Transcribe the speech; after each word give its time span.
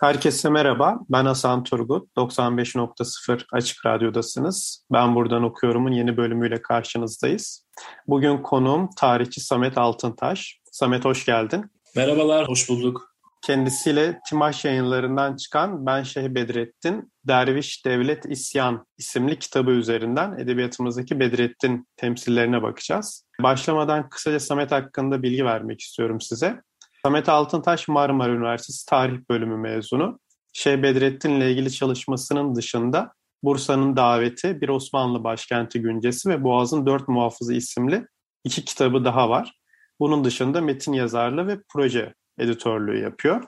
Herkese 0.00 0.50
merhaba, 0.50 0.98
ben 1.08 1.24
Hasan 1.24 1.64
Turgut. 1.64 2.08
95.0 2.16 3.44
Açık 3.52 3.86
Radyo'dasınız. 3.86 4.86
Ben 4.92 5.14
Buradan 5.14 5.42
Okuyorum'un 5.42 5.92
yeni 5.92 6.16
bölümüyle 6.16 6.62
karşınızdayız. 6.62 7.66
Bugün 8.08 8.38
konuğum 8.38 8.90
tarihçi 8.96 9.40
Samet 9.40 9.78
Altıntaş. 9.78 10.60
Samet 10.72 11.04
hoş 11.04 11.24
geldin. 11.24 11.70
Merhabalar, 11.96 12.48
hoş 12.48 12.68
bulduk. 12.68 13.14
Kendisiyle 13.42 14.20
Timaş 14.28 14.64
yayınlarından 14.64 15.36
çıkan 15.36 15.86
Ben 15.86 16.02
Şeyh 16.02 16.28
Bedrettin, 16.28 17.12
Derviş 17.24 17.86
Devlet 17.86 18.26
İsyan 18.26 18.86
isimli 18.98 19.38
kitabı 19.38 19.70
üzerinden 19.70 20.38
edebiyatımızdaki 20.38 21.20
Bedrettin 21.20 21.88
temsillerine 21.96 22.62
bakacağız. 22.62 23.26
Başlamadan 23.42 24.08
kısaca 24.08 24.40
Samet 24.40 24.72
hakkında 24.72 25.22
bilgi 25.22 25.44
vermek 25.44 25.80
istiyorum 25.80 26.20
size. 26.20 26.62
Samet 27.02 27.28
Altıntaş 27.28 27.88
Marmara 27.88 28.32
Üniversitesi 28.32 28.86
Tarih 28.86 29.18
Bölümü 29.30 29.56
mezunu. 29.56 30.18
Şeyh 30.52 30.82
Bedrettin 30.82 31.30
ile 31.30 31.52
ilgili 31.52 31.72
çalışmasının 31.72 32.54
dışında 32.54 33.12
Bursa'nın 33.42 33.96
Daveti, 33.96 34.60
Bir 34.60 34.68
Osmanlı 34.68 35.24
Başkenti 35.24 35.82
Güncesi 35.82 36.28
ve 36.28 36.44
Boğaz'ın 36.44 36.86
Dört 36.86 37.08
Muhafızı 37.08 37.54
isimli 37.54 38.06
iki 38.44 38.64
kitabı 38.64 39.04
daha 39.04 39.30
var. 39.30 39.52
Bunun 40.00 40.24
dışında 40.24 40.60
metin 40.60 40.92
yazarlığı 40.92 41.46
ve 41.46 41.58
proje 41.72 42.14
editörlüğü 42.38 43.02
yapıyor. 43.02 43.44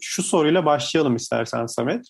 Şu 0.00 0.22
soruyla 0.22 0.64
başlayalım 0.64 1.16
istersen 1.16 1.66
Samet. 1.66 2.04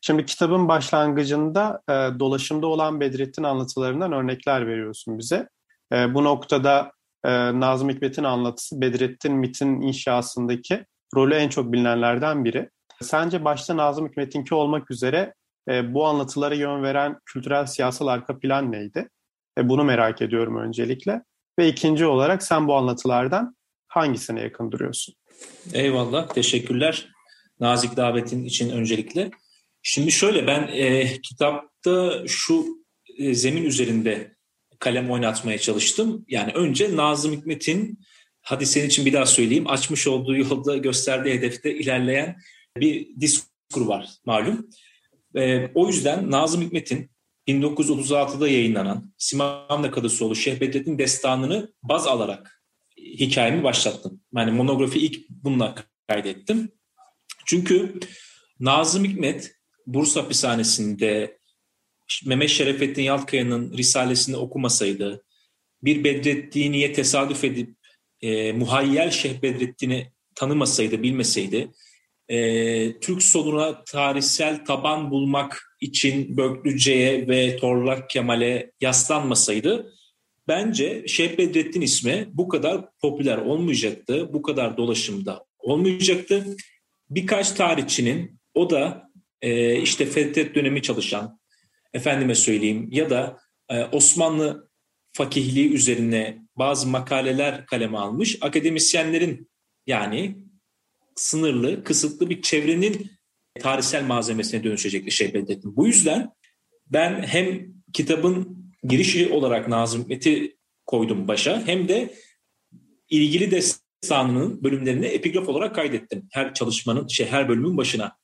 Şimdi 0.00 0.26
kitabın 0.26 0.68
başlangıcında 0.68 1.82
e, 1.88 1.92
dolaşımda 1.92 2.66
olan 2.66 3.00
Bedrettin 3.00 3.42
anlatılarından 3.42 4.12
örnekler 4.12 4.66
veriyorsun 4.66 5.18
bize. 5.18 5.48
E, 5.92 6.14
bu 6.14 6.24
noktada 6.24 6.92
e, 7.24 7.60
Nazım 7.60 7.88
Hikmet'in 7.88 8.24
anlatısı 8.24 8.80
Bedrettin 8.80 9.32
MIT'in 9.32 9.80
inşasındaki 9.80 10.84
rolü 11.16 11.34
en 11.34 11.48
çok 11.48 11.72
bilinenlerden 11.72 12.44
biri. 12.44 12.70
Sence 13.00 13.44
başta 13.44 13.76
Nazım 13.76 14.08
Hikmet'inki 14.08 14.54
olmak 14.54 14.90
üzere 14.90 15.34
e, 15.68 15.94
bu 15.94 16.06
anlatılara 16.06 16.54
yön 16.54 16.82
veren 16.82 17.18
kültürel 17.26 17.66
siyasal 17.66 18.06
arka 18.06 18.38
plan 18.38 18.72
neydi? 18.72 19.08
E, 19.58 19.68
bunu 19.68 19.84
merak 19.84 20.22
ediyorum 20.22 20.56
öncelikle. 20.56 21.22
Ve 21.58 21.68
ikinci 21.68 22.06
olarak 22.06 22.42
sen 22.42 22.68
bu 22.68 22.76
anlatılardan 22.76 23.56
hangisine 23.88 24.40
yakın 24.40 24.72
duruyorsun? 24.72 25.14
Eyvallah, 25.72 26.28
teşekkürler 26.28 27.08
nazik 27.62 27.96
davetin 27.96 28.44
için 28.44 28.70
öncelikle. 28.70 29.30
Şimdi 29.82 30.12
şöyle 30.12 30.46
ben 30.46 30.68
e, 30.72 31.06
kitapta 31.22 32.22
şu 32.26 32.66
e, 33.18 33.34
zemin 33.34 33.64
üzerinde 33.64 34.31
kalem 34.82 35.10
oynatmaya 35.10 35.58
çalıştım. 35.58 36.24
Yani 36.28 36.52
önce 36.52 36.96
Nazım 36.96 37.32
Hikmet'in, 37.32 37.98
hadi 38.40 38.66
senin 38.66 38.86
için 38.86 39.06
bir 39.06 39.12
daha 39.12 39.26
söyleyeyim, 39.26 39.68
açmış 39.68 40.06
olduğu 40.06 40.36
yolda 40.36 40.76
gösterdiği 40.76 41.34
hedefte 41.34 41.74
ilerleyen 41.74 42.36
bir 42.76 43.20
diskur 43.20 43.86
var 43.86 44.08
malum. 44.24 44.68
E, 45.36 45.70
o 45.74 45.86
yüzden 45.86 46.30
Nazım 46.30 46.62
Hikmet'in 46.62 47.10
1936'da 47.48 48.48
yayınlanan 48.48 49.14
Simanla 49.18 49.90
Kadısoğlu 49.90 50.36
Şeyh 50.36 50.60
Bedrettin 50.60 50.98
Destanı'nı 50.98 51.72
baz 51.82 52.06
alarak 52.06 52.62
hikayemi 52.98 53.64
başlattım. 53.64 54.20
Yani 54.36 54.50
monografi 54.50 54.98
ilk 54.98 55.28
bununla 55.28 55.74
kaydettim. 56.08 56.72
Çünkü 57.46 58.00
Nazım 58.60 59.04
Hikmet 59.04 59.54
Bursa 59.86 60.22
hapishanesinde 60.22 61.38
Mehmet 62.26 62.50
Şerefettin 62.50 63.02
Yaltkaya'nın 63.02 63.76
Risalesini 63.76 64.36
okumasaydı, 64.36 65.24
bir 65.82 66.04
Bedrettin'iye 66.04 66.92
tesadüf 66.92 67.44
edip 67.44 67.76
e, 68.20 68.52
muhayyel 68.52 69.10
Şeyh 69.10 69.42
Bedrettin'i 69.42 70.12
tanımasaydı, 70.34 71.02
bilmeseydi, 71.02 71.68
e, 72.28 72.98
Türk 73.00 73.22
soluna 73.22 73.84
tarihsel 73.84 74.64
taban 74.64 75.10
bulmak 75.10 75.62
için 75.80 76.36
Böklüce'ye 76.36 77.28
ve 77.28 77.56
Torlak 77.56 78.10
Kemal'e 78.10 78.72
yaslanmasaydı, 78.80 79.92
bence 80.48 81.04
Şeyh 81.08 81.38
Bedrettin 81.38 81.80
ismi 81.80 82.28
bu 82.32 82.48
kadar 82.48 82.80
popüler 83.00 83.38
olmayacaktı, 83.38 84.32
bu 84.32 84.42
kadar 84.42 84.76
dolaşımda 84.76 85.44
olmayacaktı. 85.58 86.56
Birkaç 87.10 87.50
tarihçinin, 87.50 88.40
o 88.54 88.70
da 88.70 89.10
e, 89.42 89.80
işte 89.80 90.06
Fethet 90.06 90.54
dönemi 90.54 90.82
çalışan, 90.82 91.41
efendime 91.94 92.34
söyleyeyim 92.34 92.88
ya 92.90 93.10
da 93.10 93.38
e, 93.68 93.84
Osmanlı 93.84 94.70
fakihliği 95.12 95.72
üzerine 95.72 96.38
bazı 96.56 96.88
makaleler 96.88 97.66
kaleme 97.66 97.98
almış 97.98 98.38
akademisyenlerin 98.40 99.50
yani 99.86 100.36
sınırlı, 101.16 101.84
kısıtlı 101.84 102.30
bir 102.30 102.42
çevrenin 102.42 103.10
tarihsel 103.60 104.04
malzemesine 104.04 104.64
dönüşecekti 104.64 105.10
şey 105.10 105.34
Bedrettin. 105.34 105.76
Bu 105.76 105.86
yüzden 105.86 106.30
ben 106.86 107.22
hem 107.22 107.74
kitabın 107.92 108.62
girişi 108.84 109.28
olarak 109.28 109.68
Nazım 109.68 110.02
Hikmet'i 110.02 110.56
koydum 110.86 111.28
başa 111.28 111.66
hem 111.66 111.88
de 111.88 112.14
ilgili 113.10 113.50
destanının 113.50 114.64
bölümlerini 114.64 115.06
epigraf 115.06 115.48
olarak 115.48 115.74
kaydettim. 115.74 116.28
Her 116.32 116.54
çalışmanın, 116.54 117.08
şey 117.08 117.26
her 117.26 117.48
bölümün 117.48 117.76
başına. 117.76 118.16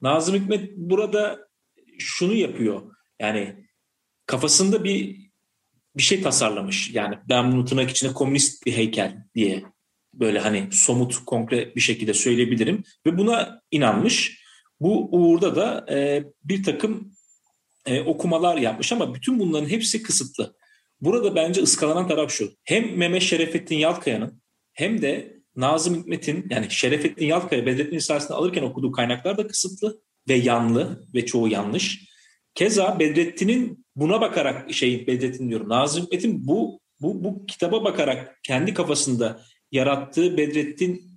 Nazım 0.00 0.34
Hikmet 0.34 0.76
burada 0.76 1.48
şunu 1.98 2.34
yapıyor. 2.34 2.93
Yani 3.20 3.66
kafasında 4.26 4.84
bir 4.84 5.24
bir 5.96 6.02
şey 6.02 6.22
tasarlamış. 6.22 6.90
Yani 6.94 7.18
ben 7.28 7.52
bunu 7.52 7.64
tırnak 7.64 7.90
içinde 7.90 8.12
komünist 8.12 8.66
bir 8.66 8.72
heykel 8.72 9.24
diye 9.34 9.62
böyle 10.14 10.38
hani 10.38 10.68
somut, 10.72 11.24
konkret 11.24 11.76
bir 11.76 11.80
şekilde 11.80 12.14
söyleyebilirim. 12.14 12.84
Ve 13.06 13.18
buna 13.18 13.60
inanmış. 13.70 14.44
Bu 14.80 15.08
uğurda 15.12 15.56
da 15.56 15.86
e, 15.94 16.24
bir 16.44 16.62
takım 16.62 17.12
e, 17.86 18.00
okumalar 18.00 18.56
yapmış 18.56 18.92
ama 18.92 19.14
bütün 19.14 19.38
bunların 19.38 19.68
hepsi 19.68 20.02
kısıtlı. 20.02 20.56
Burada 21.00 21.34
bence 21.34 21.62
ıskalanan 21.62 22.08
taraf 22.08 22.30
şu. 22.30 22.52
Hem 22.64 22.96
Mehmet 22.96 23.22
Şerefettin 23.22 23.76
Yalkaya'nın 23.76 24.42
hem 24.72 25.02
de 25.02 25.40
Nazım 25.56 25.94
Hikmet'in 25.94 26.46
yani 26.50 26.66
Şerefettin 26.70 27.26
Yalkaya 27.26 27.66
Bedrettin 27.66 27.96
Risalesi'ni 27.96 28.36
alırken 28.36 28.62
okuduğu 28.62 28.92
kaynaklar 28.92 29.38
da 29.38 29.46
kısıtlı 29.46 30.00
ve 30.28 30.34
yanlı 30.34 31.06
ve 31.14 31.26
çoğu 31.26 31.48
yanlış. 31.48 32.13
Keza 32.54 32.98
Bedrettin'in 32.98 33.86
buna 33.96 34.20
bakarak 34.20 34.72
şey 34.72 35.06
Bedrettin 35.06 35.48
diyorum 35.48 35.68
Nazım 35.68 36.04
Hikmet'in 36.04 36.46
bu 36.46 36.80
bu 37.00 37.24
bu 37.24 37.46
kitaba 37.46 37.84
bakarak 37.84 38.38
kendi 38.42 38.74
kafasında 38.74 39.40
yarattığı 39.72 40.36
Bedrettin 40.36 41.14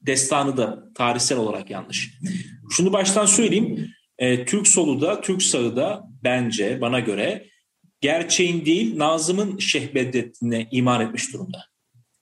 destanı 0.00 0.56
da 0.56 0.84
tarihsel 0.94 1.38
olarak 1.38 1.70
yanlış. 1.70 2.10
Şunu 2.70 2.92
baştan 2.92 3.26
söyleyeyim. 3.26 3.90
E, 4.18 4.44
Türk 4.44 4.68
solu 4.68 5.00
da 5.00 5.20
Türk 5.20 5.42
sağı 5.42 5.76
da 5.76 6.04
bence 6.24 6.80
bana 6.80 7.00
göre 7.00 7.46
gerçeğin 8.00 8.64
değil 8.64 8.98
Nazım'ın 8.98 9.58
Şeyh 9.58 9.94
Bedrettin'e 9.94 10.68
iman 10.70 11.06
etmiş 11.06 11.32
durumda. 11.32 11.64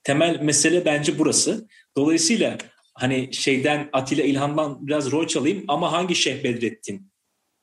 Temel 0.05 0.41
mesele 0.41 0.85
bence 0.85 1.19
burası. 1.19 1.69
Dolayısıyla 1.97 2.59
hani 2.94 3.35
şeyden 3.35 3.88
Atilla 3.93 4.25
İlhan'dan 4.25 4.87
biraz 4.87 5.12
rol 5.12 5.26
çalayım 5.26 5.64
ama 5.69 5.93
hangi 5.93 6.14
Şeyh 6.14 6.44
Bedrettin 6.44 7.12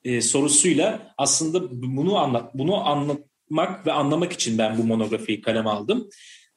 e, 0.04 0.22
sorusuyla 0.22 1.14
aslında 1.18 1.82
bunu 1.82 2.18
anlat 2.18 2.54
bunu 2.54 2.88
anlatmak 2.88 3.88
ve 3.88 3.92
anlamak 3.92 4.34
için 4.34 4.58
ben 4.58 4.78
bu 4.78 4.84
monografiyi 4.84 5.42
kaleme 5.42 5.70
aldım. 5.70 6.10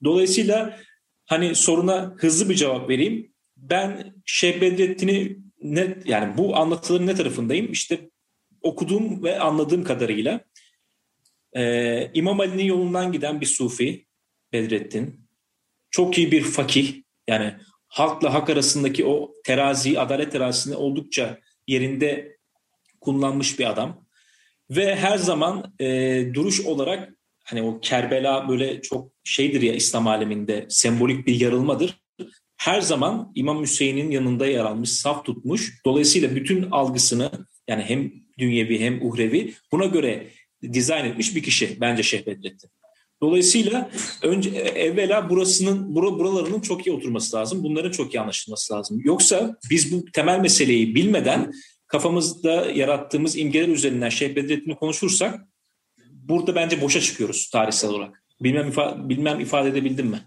Dolayısıyla 0.04 0.78
hani 1.26 1.54
soruna 1.54 2.14
hızlı 2.16 2.48
bir 2.48 2.54
cevap 2.54 2.88
vereyim. 2.88 3.32
Ben 3.56 4.14
Şeyh 4.26 4.60
Bedrettin'i 4.60 5.38
ne 5.62 5.98
yani 6.04 6.38
bu 6.38 6.56
anlatıların 6.56 7.06
ne 7.06 7.14
tarafındayım? 7.14 7.72
İşte 7.72 8.10
okuduğum 8.62 9.22
ve 9.22 9.40
anladığım 9.40 9.84
kadarıyla 9.84 10.40
e, 11.56 12.10
İmam 12.14 12.40
Ali'nin 12.40 12.64
yolundan 12.64 13.12
giden 13.12 13.40
bir 13.40 13.46
sufi 13.46 14.06
Bedrettin. 14.52 15.28
Çok 15.90 16.18
iyi 16.18 16.32
bir 16.32 16.42
fakih. 16.42 17.02
Yani 17.28 17.54
halkla 17.88 18.34
hak 18.34 18.50
arasındaki 18.50 19.04
o 19.04 19.32
terazi, 19.44 20.00
adalet 20.00 20.32
terazisini 20.32 20.76
oldukça 20.76 21.38
yerinde 21.66 22.36
kullanmış 23.02 23.58
bir 23.58 23.70
adam. 23.70 24.06
Ve 24.70 24.96
her 24.96 25.18
zaman 25.18 25.74
e, 25.80 25.86
duruş 26.34 26.60
olarak 26.60 27.12
hani 27.44 27.62
o 27.62 27.80
Kerbela 27.80 28.48
böyle 28.48 28.82
çok 28.82 29.12
şeydir 29.24 29.62
ya 29.62 29.74
İslam 29.74 30.06
aleminde 30.06 30.66
sembolik 30.68 31.26
bir 31.26 31.40
yarılmadır. 31.40 32.02
Her 32.56 32.80
zaman 32.80 33.32
İmam 33.34 33.62
Hüseyin'in 33.62 34.10
yanında 34.10 34.46
yer 34.46 34.64
almış, 34.64 34.90
saf 34.90 35.24
tutmuş. 35.24 35.80
Dolayısıyla 35.84 36.36
bütün 36.36 36.70
algısını 36.70 37.30
yani 37.68 37.82
hem 37.82 38.12
dünyevi 38.38 38.80
hem 38.80 39.06
uhrevi 39.06 39.54
buna 39.72 39.86
göre 39.86 40.28
dizayn 40.72 41.04
etmiş 41.04 41.36
bir 41.36 41.42
kişi 41.42 41.80
bence 41.80 42.02
Şeyh 42.02 42.26
Bedrettin. 42.26 42.70
Dolayısıyla 43.22 43.90
önce 44.22 44.50
evvela 44.50 45.30
burasının 45.30 45.94
bura, 45.94 46.18
buralarının 46.18 46.60
çok 46.60 46.86
iyi 46.86 46.92
oturması 46.92 47.36
lazım. 47.36 47.64
Bunların 47.64 47.90
çok 47.90 48.14
iyi 48.14 48.20
anlaşılması 48.20 48.74
lazım. 48.74 49.00
Yoksa 49.04 49.56
biz 49.70 49.92
bu 49.92 50.04
temel 50.04 50.40
meseleyi 50.40 50.94
bilmeden 50.94 51.52
kafamızda 51.92 52.50
yarattığımız 52.50 53.38
imgeler 53.38 53.68
üzerinden 53.68 54.08
Şeyh 54.08 54.36
Bedrettin'i 54.36 54.76
konuşursak 54.76 55.40
burada 56.12 56.54
bence 56.54 56.80
boşa 56.80 57.00
çıkıyoruz 57.00 57.50
tarihsel 57.50 57.90
olarak. 57.90 58.22
Bilmem, 58.40 58.68
ifa 58.68 59.08
bilmem 59.08 59.40
ifade 59.40 59.68
edebildim 59.68 60.06
mi? 60.06 60.20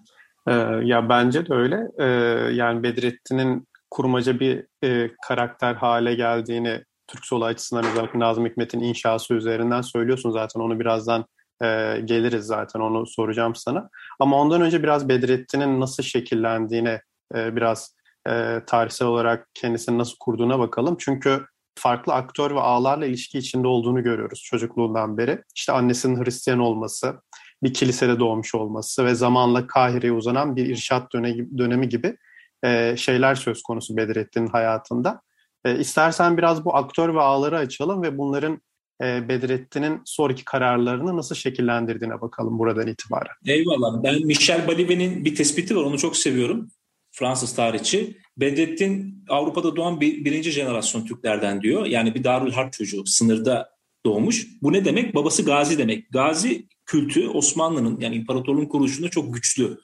Ee, 0.47 0.51
ya 0.83 1.09
bence 1.09 1.45
de 1.45 1.53
öyle. 1.53 1.79
Ee, 1.99 2.05
yani 2.53 2.83
Bedrettin'in 2.83 3.67
kurmaca 3.91 4.39
bir 4.39 4.65
e, 4.83 5.11
karakter 5.27 5.75
hale 5.75 6.15
geldiğini 6.15 6.83
Türk 7.07 7.25
solu 7.25 7.45
açısından 7.45 7.85
özellikle 7.85 8.19
Nazım 8.19 8.45
Hikmet'in 8.45 8.79
inşası 8.79 9.33
üzerinden 9.33 9.81
söylüyorsun 9.81 10.31
zaten. 10.31 10.59
Onu 10.59 10.79
birazdan 10.79 11.25
e, 11.61 11.65
geliriz 12.05 12.45
zaten 12.45 12.79
onu 12.79 13.07
soracağım 13.07 13.55
sana. 13.55 13.89
Ama 14.19 14.41
ondan 14.41 14.61
önce 14.61 14.83
biraz 14.83 15.09
Bedrettin'in 15.09 15.79
nasıl 15.79 16.03
şekillendiğine 16.03 17.01
e, 17.35 17.55
biraz 17.55 17.95
e, 18.29 18.61
tarihsel 18.67 19.07
olarak 19.07 19.47
kendisini 19.53 19.97
nasıl 19.97 20.15
kurduğuna 20.19 20.59
bakalım. 20.59 20.97
Çünkü 20.99 21.45
farklı 21.77 22.13
aktör 22.13 22.55
ve 22.55 22.59
ağlarla 22.59 23.05
ilişki 23.05 23.37
içinde 23.37 23.67
olduğunu 23.67 24.03
görüyoruz 24.03 24.41
çocukluğundan 24.41 25.17
beri. 25.17 25.43
İşte 25.55 25.71
annesinin 25.71 26.23
Hristiyan 26.23 26.59
olması, 26.59 27.21
bir 27.63 27.73
kilisede 27.73 28.19
doğmuş 28.19 28.55
olması 28.55 29.05
ve 29.05 29.15
zamanla 29.15 29.67
Kahire'ye 29.67 30.13
uzanan 30.13 30.55
bir 30.55 30.65
irşat 30.65 31.13
dönemi 31.57 31.89
gibi 31.89 32.17
e, 32.65 32.97
şeyler 32.97 33.35
söz 33.35 33.63
konusu 33.63 33.97
Bedrettin'in 33.97 34.47
hayatında. 34.47 35.21
E, 35.65 35.79
istersen 35.79 36.37
biraz 36.37 36.65
bu 36.65 36.75
aktör 36.75 37.15
ve 37.15 37.21
ağları 37.21 37.57
açalım 37.57 38.03
ve 38.03 38.17
bunların 38.17 38.61
e, 39.03 39.29
Bedrettin'in 39.29 40.01
sonraki 40.05 40.45
kararlarını 40.45 41.17
nasıl 41.17 41.35
şekillendirdiğine 41.35 42.21
bakalım 42.21 42.59
buradan 42.59 42.87
itibaren. 42.87 43.35
Eyvallah. 43.45 44.03
Ben 44.03 44.25
Michel 44.25 44.67
Balive'nin 44.67 45.25
bir 45.25 45.35
tespiti 45.35 45.75
var. 45.75 45.83
Onu 45.83 45.97
çok 45.97 46.17
seviyorum. 46.17 46.69
Fransız 47.15 47.55
tarihçi. 47.55 48.17
Bedrettin 48.37 49.23
Avrupa'da 49.29 49.75
doğan 49.75 50.01
bir, 50.01 50.25
birinci 50.25 50.51
jenerasyon 50.51 51.05
Türklerden 51.05 51.61
diyor. 51.61 51.85
Yani 51.85 52.15
bir 52.15 52.23
Darül 52.23 52.51
Harp 52.51 52.73
çocuğu. 52.73 53.05
Sınırda 53.05 53.69
doğmuş. 54.05 54.47
Bu 54.61 54.73
ne 54.73 54.85
demek? 54.85 55.15
Babası 55.15 55.45
Gazi 55.45 55.77
demek. 55.77 56.11
Gazi 56.11 56.67
kültü 56.85 57.27
Osmanlı'nın 57.27 57.99
yani 57.99 58.15
imparatorluğun 58.15 58.65
kuruluşunda 58.65 59.09
çok 59.09 59.33
güçlü. 59.33 59.77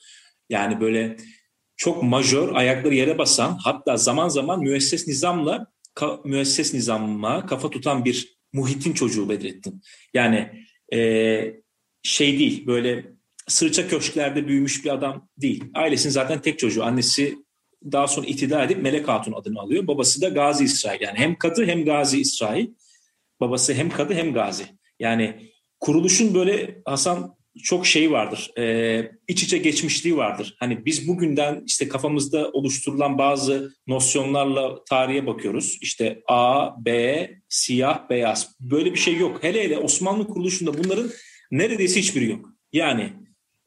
Yani 0.50 0.82
böyle 0.82 1.18
çok 1.78 2.04
majör, 2.04 2.56
ayakları 2.56 2.96
yere 2.96 3.18
basan 3.18 3.58
hatta 3.64 3.98
zaman 3.98 4.30
zaman 4.30 4.60
müesses 4.60 5.08
nizamla 5.08 5.68
ka, 5.94 6.20
müesses 6.26 6.74
nizamma 6.74 7.46
kafa 7.46 7.70
tutan 7.70 8.06
bir 8.06 8.38
muhitin 8.54 8.94
çocuğu 8.94 9.30
Bedrettin. 9.30 9.82
Yani 10.14 10.66
e, 10.94 11.62
şey 12.04 12.40
değil 12.40 12.68
böyle 12.68 13.11
sırça 13.52 13.88
köşklerde 13.88 14.48
büyümüş 14.48 14.86
bir 14.86 14.90
adam 14.90 15.30
değil. 15.38 15.64
Ailesinin 15.74 16.14
zaten 16.14 16.42
tek 16.42 16.60
çocuğu. 16.60 16.84
Annesi 16.84 17.38
daha 17.92 18.08
sonra 18.08 18.28
itida 18.28 18.64
edip 18.64 18.84
Melek 18.84 19.08
Hatun 19.08 19.34
adını 19.34 19.60
alıyor. 19.60 19.88
Babası 19.88 20.22
da 20.22 20.30
Gazi 20.30 20.64
İsrail. 20.64 21.02
Yani 21.02 21.18
hem 21.18 21.36
kadı 21.36 21.66
hem 21.66 21.86
Gazi 21.86 22.22
İsrail. 22.22 22.68
Babası 23.40 23.74
hem 23.74 23.90
kadı 23.90 24.14
hem 24.14 24.34
Gazi. 24.34 24.64
Yani 25.00 25.52
kuruluşun 25.80 26.34
böyle 26.34 26.82
Hasan 26.86 27.36
çok 27.64 27.88
şey 27.88 28.12
vardır. 28.12 28.52
E, 28.58 29.12
iç 29.28 29.44
içe 29.44 29.58
geçmişliği 29.58 30.18
vardır. 30.18 30.56
Hani 30.60 30.86
biz 30.86 31.08
bugünden 31.08 31.64
işte 31.66 31.88
kafamızda 31.88 32.50
oluşturulan 32.52 33.18
bazı 33.18 33.74
nosyonlarla 33.88 34.84
tarihe 34.84 35.28
bakıyoruz. 35.28 35.78
İşte 35.82 36.22
A, 36.28 36.70
B, 36.86 37.30
siyah, 37.50 38.10
beyaz. 38.10 38.56
Böyle 38.60 38.94
bir 38.94 39.00
şey 39.00 39.18
yok. 39.18 39.44
Hele 39.44 39.64
hele 39.64 39.78
Osmanlı 39.78 40.28
kuruluşunda 40.28 40.84
bunların 40.84 41.10
neredeyse 41.52 42.00
hiçbiri 42.00 42.30
yok. 42.30 42.50
Yani 42.74 43.14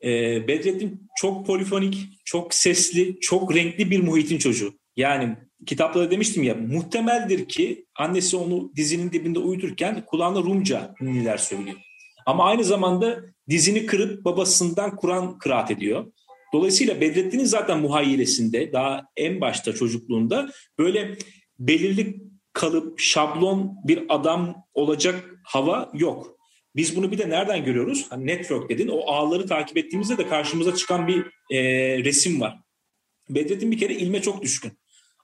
e, 0.05 0.49
Bedrettin 0.49 1.09
çok 1.17 1.47
polifonik, 1.47 2.09
çok 2.25 2.55
sesli, 2.55 3.21
çok 3.21 3.55
renkli 3.55 3.91
bir 3.91 4.03
muhitin 4.03 4.39
çocuğu. 4.39 4.75
Yani 4.97 5.37
kitapta 5.67 6.11
demiştim 6.11 6.43
ya 6.43 6.55
muhtemeldir 6.55 7.49
ki 7.49 7.87
annesi 7.99 8.37
onu 8.37 8.73
dizinin 8.77 9.13
dibinde 9.13 9.39
uyuturken 9.39 10.05
kulağına 10.07 10.39
Rumca 10.39 10.95
ünlüler 11.01 11.37
söylüyor. 11.37 11.77
Ama 12.27 12.45
aynı 12.45 12.65
zamanda 12.65 13.21
dizini 13.49 13.87
kırıp 13.87 14.25
babasından 14.25 14.97
Kur'an 14.97 15.39
kıraat 15.39 15.71
ediyor. 15.71 16.13
Dolayısıyla 16.53 17.01
Bedrettin'in 17.01 17.45
zaten 17.45 17.81
muhayyilesinde 17.81 18.73
daha 18.73 19.07
en 19.17 19.41
başta 19.41 19.73
çocukluğunda 19.73 20.51
böyle 20.79 21.19
belirli 21.59 22.17
kalıp 22.53 23.01
şablon 23.01 23.77
bir 23.85 24.03
adam 24.09 24.55
olacak 24.75 25.41
hava 25.45 25.91
yok. 25.95 26.34
Biz 26.77 26.97
bunu 26.97 27.13
bir 27.13 27.19
de 27.19 27.29
nereden 27.31 27.65
görüyoruz? 27.65 28.07
Hani 28.11 28.27
network 28.27 28.71
dedin. 28.71 28.89
O 28.89 29.01
ağları 29.07 29.47
takip 29.47 29.77
ettiğimizde 29.77 30.19
de 30.19 30.29
karşımıza 30.29 30.75
çıkan 30.75 31.09
bir 31.09 31.27
e, 31.51 31.59
resim 32.05 32.41
var. 32.41 32.59
Bedrettin 33.31 33.71
bir 33.71 33.79
kere 33.79 33.95
ilme 33.95 34.23
çok 34.23 34.43
düşkün. 34.43 34.73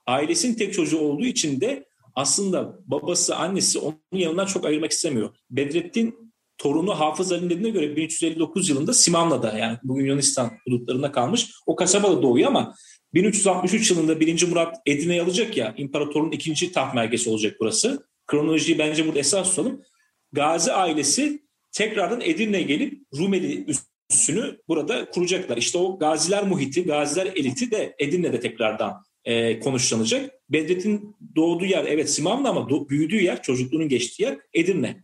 Ailesinin 0.07 0.53
tek 0.53 0.73
çocuğu 0.73 0.99
olduğu 0.99 1.25
için 1.25 1.61
de 1.61 1.85
aslında 2.15 2.79
babası, 2.85 3.35
annesi 3.35 3.79
onun 3.79 3.97
yanından 4.13 4.45
çok 4.45 4.65
ayırmak 4.65 4.91
istemiyor. 4.91 5.35
Bedrettin 5.49 6.33
torunu 6.57 6.99
Hafız 6.99 7.31
Ali'nin 7.31 7.49
dediğine 7.49 7.69
göre 7.69 7.95
1359 7.95 8.69
yılında 8.69 8.93
Simanla'da 8.93 9.57
yani 9.57 9.77
bugün 9.83 10.05
Yunanistan 10.05 10.51
hudutlarında 10.65 11.11
kalmış. 11.11 11.51
O 11.65 11.75
kasabada 11.75 12.21
doğuyor 12.21 12.47
ama 12.47 12.75
1363 13.13 13.91
yılında 13.91 14.19
1. 14.19 14.47
Murat 14.47 14.77
Edirne'yi 14.85 15.21
alacak 15.21 15.57
ya 15.57 15.73
imparatorun 15.77 16.31
ikinci 16.31 16.71
taht 16.71 16.95
merkezi 16.95 17.29
olacak 17.29 17.57
burası. 17.59 18.07
Kronolojiyi 18.27 18.79
bence 18.79 19.07
burada 19.07 19.19
esas 19.19 19.49
tutalım. 19.49 19.81
Gazi 20.33 20.71
ailesi 20.71 21.41
tekrardan 21.71 22.21
Edirne'ye 22.21 22.63
gelip 22.63 23.03
Rumeli 23.17 23.65
üssünü 24.11 24.57
burada 24.67 25.09
kuracaklar. 25.09 25.57
İşte 25.57 25.77
o 25.77 25.99
gaziler 25.99 26.43
muhiti, 26.43 26.83
gaziler 26.83 27.25
eliti 27.25 27.71
de 27.71 27.95
Edirne'de 27.99 28.39
tekrardan 28.39 29.03
e, 29.25 29.59
konuşlanacak. 29.59 30.31
Bedrettin 30.49 31.15
doğduğu 31.35 31.65
yer 31.65 31.85
evet 31.85 32.09
Simanlı 32.09 32.49
ama 32.49 32.61
do- 32.61 32.89
büyüdüğü 32.89 33.23
yer, 33.23 33.41
çocukluğunun 33.41 33.89
geçtiği 33.89 34.23
yer 34.23 34.37
Edirne. 34.53 35.03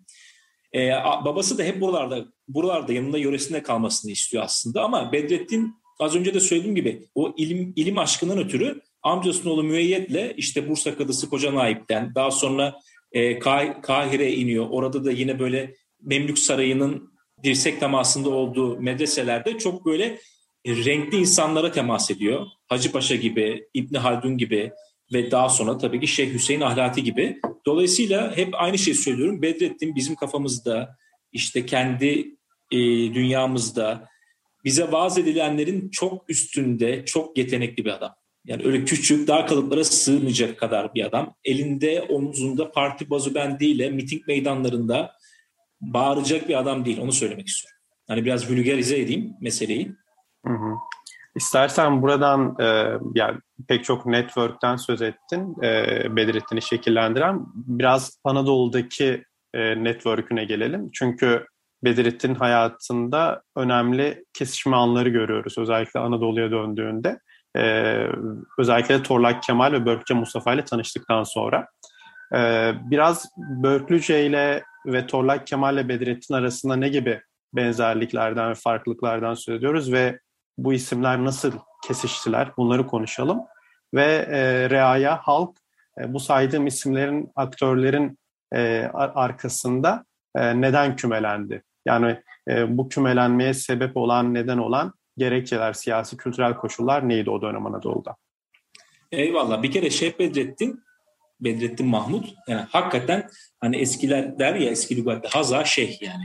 Ee, 0.75 0.91
babası 1.25 1.57
da 1.57 1.63
hep 1.63 1.81
buralarda 1.81 2.25
buralarda 2.47 2.93
yanında 2.93 3.17
yöresinde 3.17 3.63
kalmasını 3.63 4.11
istiyor 4.11 4.43
aslında 4.43 4.83
ama 4.83 5.11
Bedrettin 5.11 5.73
az 5.99 6.15
önce 6.15 6.33
de 6.33 6.39
söylediğim 6.39 6.75
gibi 6.75 7.07
o 7.15 7.33
ilim 7.37 7.73
ilim 7.75 7.97
aşkından 7.97 8.37
ötürü 8.37 8.81
amcasının 9.03 9.53
oğlu 9.53 9.63
Müeyyet'le 9.63 10.37
işte 10.37 10.69
Bursa 10.69 10.97
Kadısı 10.97 11.29
Koca 11.29 11.55
Naip'ten 11.55 12.15
daha 12.15 12.31
sonra 12.31 12.75
e, 13.11 13.39
Kah 13.39 14.13
iniyor. 14.13 14.67
Orada 14.69 15.05
da 15.05 15.11
yine 15.11 15.39
böyle 15.39 15.75
Memlük 16.01 16.39
Sarayı'nın 16.39 17.13
dirsek 17.43 17.79
temasında 17.79 18.29
olduğu 18.29 18.79
medreselerde 18.79 19.57
çok 19.57 19.85
böyle 19.85 20.19
renkli 20.67 21.17
insanlara 21.17 21.71
temas 21.71 22.11
ediyor. 22.11 22.45
Hacı 22.67 22.91
Paşa 22.91 23.15
gibi, 23.15 23.67
İbni 23.73 23.97
Haldun 23.97 24.37
gibi 24.37 24.71
ve 25.13 25.31
daha 25.31 25.49
sonra 25.49 25.77
tabii 25.77 25.99
ki 25.99 26.07
Şeyh 26.07 26.33
Hüseyin 26.33 26.61
Ahlati 26.61 27.03
gibi. 27.03 27.39
Dolayısıyla 27.65 28.37
hep 28.37 28.49
aynı 28.53 28.77
şeyi 28.77 28.95
söylüyorum. 28.95 29.41
Bedrettin 29.41 29.95
bizim 29.95 30.15
kafamızda, 30.15 30.97
işte 31.31 31.65
kendi 31.65 32.35
e, 32.71 32.77
dünyamızda 33.13 34.09
bize 34.65 34.91
vaaz 34.91 35.17
edilenlerin 35.17 35.89
çok 35.89 36.29
üstünde, 36.29 37.05
çok 37.05 37.37
yetenekli 37.37 37.85
bir 37.85 37.89
adam. 37.89 38.15
Yani 38.47 38.65
öyle 38.65 38.85
küçük, 38.85 39.27
dar 39.27 39.47
kalıplara 39.47 39.83
sığmayacak 39.83 40.59
kadar 40.59 40.93
bir 40.93 41.05
adam. 41.05 41.35
Elinde, 41.43 42.01
omzunda 42.01 42.71
parti 42.71 43.09
bazubendiyle 43.09 43.89
miting 43.89 44.27
meydanlarında 44.27 45.11
bağıracak 45.81 46.49
bir 46.49 46.59
adam 46.59 46.85
değil. 46.85 46.99
Onu 47.01 47.11
söylemek 47.11 47.47
istiyorum. 47.47 47.81
Hani 48.07 48.25
biraz 48.25 48.51
vulgarize 48.51 48.99
edeyim 48.99 49.33
meseleyi. 49.41 49.91
Hı 50.45 50.53
hı. 50.53 50.75
İstersen 51.35 52.01
buradan 52.01 52.55
e, 52.59 52.65
yani 53.15 53.37
pek 53.67 53.83
çok 53.83 54.05
network'ten 54.05 54.75
söz 54.75 55.01
ettin, 55.01 55.63
e, 55.63 56.15
Bedrettin'i 56.15 56.61
şekillendiren. 56.61 57.45
Biraz 57.55 58.19
Anadolu'daki 58.23 59.23
e, 59.53 59.83
network'üne 59.83 60.45
gelelim. 60.45 60.89
Çünkü 60.93 61.45
Bedrettin 61.83 62.35
hayatında 62.35 63.41
önemli 63.55 64.25
kesişme 64.33 64.75
anları 64.75 65.09
görüyoruz. 65.09 65.57
Özellikle 65.57 65.99
Anadolu'ya 65.99 66.51
döndüğünde. 66.51 67.19
E, 67.57 67.93
özellikle 68.59 69.03
Torlak 69.03 69.43
Kemal 69.43 69.71
ve 69.71 69.85
Börkçe 69.85 70.13
Mustafa 70.13 70.53
ile 70.53 70.65
tanıştıktan 70.65 71.23
sonra. 71.23 71.67
E, 72.35 72.71
biraz 72.91 73.29
Börklüce 73.37 74.25
ile 74.25 74.63
ve 74.85 75.07
Torlak 75.07 75.47
Kemal 75.47 75.73
ile 75.73 75.89
Bedrettin 75.89 76.33
arasında 76.33 76.75
ne 76.75 76.89
gibi 76.89 77.21
benzerliklerden 77.53 78.49
ve 78.49 78.55
farklılıklardan 78.55 79.33
söz 79.33 79.55
ediyoruz 79.55 79.91
ve 79.91 80.19
bu 80.57 80.73
isimler 80.73 81.23
nasıl 81.23 81.51
kesiştiler 81.87 82.51
bunları 82.57 82.87
konuşalım. 82.87 83.39
Ve 83.93 84.27
e, 84.29 84.69
Reaya, 84.69 85.17
Halk 85.17 85.57
e, 86.01 86.13
bu 86.13 86.19
saydığım 86.19 86.67
isimlerin, 86.67 87.31
aktörlerin 87.35 88.17
e, 88.53 88.91
arkasında 88.93 90.05
e, 90.37 90.61
neden 90.61 90.95
kümelendi? 90.95 91.63
Yani 91.85 92.21
e, 92.49 92.77
bu 92.77 92.89
kümelenmeye 92.89 93.53
sebep 93.53 93.97
olan, 93.97 94.33
neden 94.33 94.57
olan 94.57 94.93
gerekçeler, 95.17 95.73
siyasi, 95.73 96.17
kültürel 96.17 96.55
koşullar 96.55 97.09
neydi 97.09 97.29
o 97.29 97.41
dönem 97.41 97.65
Anadolu'da? 97.65 98.15
Eyvallah. 99.11 99.63
Bir 99.63 99.71
kere 99.71 99.89
Şeyh 99.89 100.19
Bedrettin, 100.19 100.83
Bedrettin 101.39 101.87
Mahmut 101.87 102.33
yani 102.47 102.65
hakikaten 102.69 103.29
hani 103.59 103.77
eskiler 103.77 104.39
der 104.39 104.55
ya 104.55 104.69
eski 104.69 104.97
lügatte 104.97 105.27
haza 105.27 105.65
şeyh 105.65 106.01
yani. 106.01 106.23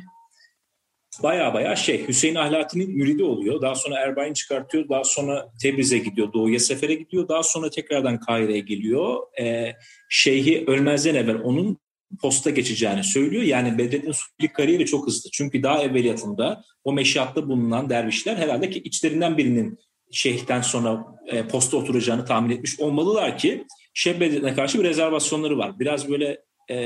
Baya 1.22 1.54
baya 1.54 1.76
şey 1.76 2.08
Hüseyin 2.08 2.34
Ahlati'nin 2.34 2.96
müridi 2.96 3.24
oluyor. 3.24 3.62
Daha 3.62 3.74
sonra 3.74 3.98
Erbain 3.98 4.32
çıkartıyor. 4.32 4.88
Daha 4.88 5.04
sonra 5.04 5.48
Tebriz'e 5.62 5.98
gidiyor. 5.98 6.32
Doğuya 6.32 6.58
sefere 6.58 6.94
gidiyor. 6.94 7.28
Daha 7.28 7.42
sonra 7.42 7.70
tekrardan 7.70 8.20
Kahire'ye 8.20 8.60
geliyor. 8.60 9.22
Ee, 9.40 9.72
şeyhi 10.08 10.64
ölmezden 10.66 11.14
evvel 11.14 11.40
onun 11.42 11.78
posta 12.20 12.50
geçeceğini 12.50 13.04
söylüyor. 13.04 13.42
Yani 13.42 13.78
Bedrettin 13.78 14.12
Sufi'lik 14.12 14.54
kariyeri 14.54 14.86
çok 14.86 15.06
hızlı. 15.06 15.30
Çünkü 15.32 15.62
daha 15.62 15.82
evveliyatında 15.82 16.64
o 16.84 16.92
meşiatta 16.92 17.48
bulunan 17.48 17.90
dervişler 17.90 18.36
herhalde 18.36 18.70
ki 18.70 18.78
içlerinden 18.78 19.38
birinin 19.38 19.78
şeyhten 20.10 20.60
sonra 20.60 21.06
e, 21.26 21.48
posta 21.48 21.76
oturacağını 21.76 22.24
tahmin 22.24 22.56
etmiş 22.56 22.80
olmalılar 22.80 23.38
ki 23.38 23.66
Şeyh 23.94 24.20
Bedrettin'e 24.20 24.54
karşı 24.54 24.78
bir 24.78 24.84
rezervasyonları 24.84 25.58
var. 25.58 25.78
Biraz 25.78 26.08
böyle 26.08 26.38
e, 26.70 26.76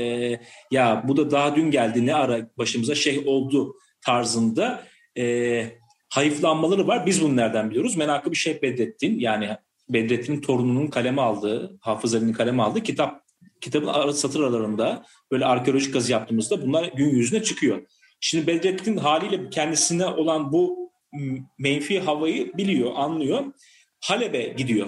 ya 0.71 1.03
bu 1.07 1.17
da 1.17 1.31
daha 1.31 1.55
dün 1.55 1.71
geldi 1.71 2.05
ne 2.05 2.15
ara 2.15 2.49
başımıza 2.57 2.95
şeyh 2.95 3.27
oldu 3.27 3.75
tarzında 4.05 4.83
e, 5.17 5.65
hayıflanmaları 6.09 6.87
var. 6.87 7.05
Biz 7.05 7.21
bunu 7.21 7.35
nereden 7.35 7.69
biliyoruz? 7.69 7.97
Menakıb-ı 7.97 8.35
Şeyh 8.35 8.61
Bedrettin 8.61 9.19
yani 9.19 9.49
Bedrettin'in 9.89 10.41
torununun 10.41 10.87
kaleme 10.87 11.21
aldığı, 11.21 11.77
Hafız 11.81 12.15
Ali'nin 12.15 12.33
kaleme 12.33 12.63
aldığı 12.63 12.83
kitap 12.83 13.26
kitabın 13.61 13.87
ara, 13.87 14.13
satır 14.13 14.39
aralarında 14.39 15.05
böyle 15.31 15.45
arkeolojik 15.45 15.93
kazı 15.93 16.11
yaptığımızda 16.11 16.61
bunlar 16.61 16.85
gün 16.85 17.09
yüzüne 17.09 17.43
çıkıyor. 17.43 17.81
Şimdi 18.19 18.47
Bedrettin 18.47 18.97
haliyle 18.97 19.49
kendisine 19.49 20.05
olan 20.05 20.51
bu 20.51 20.91
menfi 21.59 21.99
havayı 21.99 22.53
biliyor, 22.57 22.91
anlıyor. 22.95 23.45
Halep'e 24.01 24.53
gidiyor. 24.57 24.87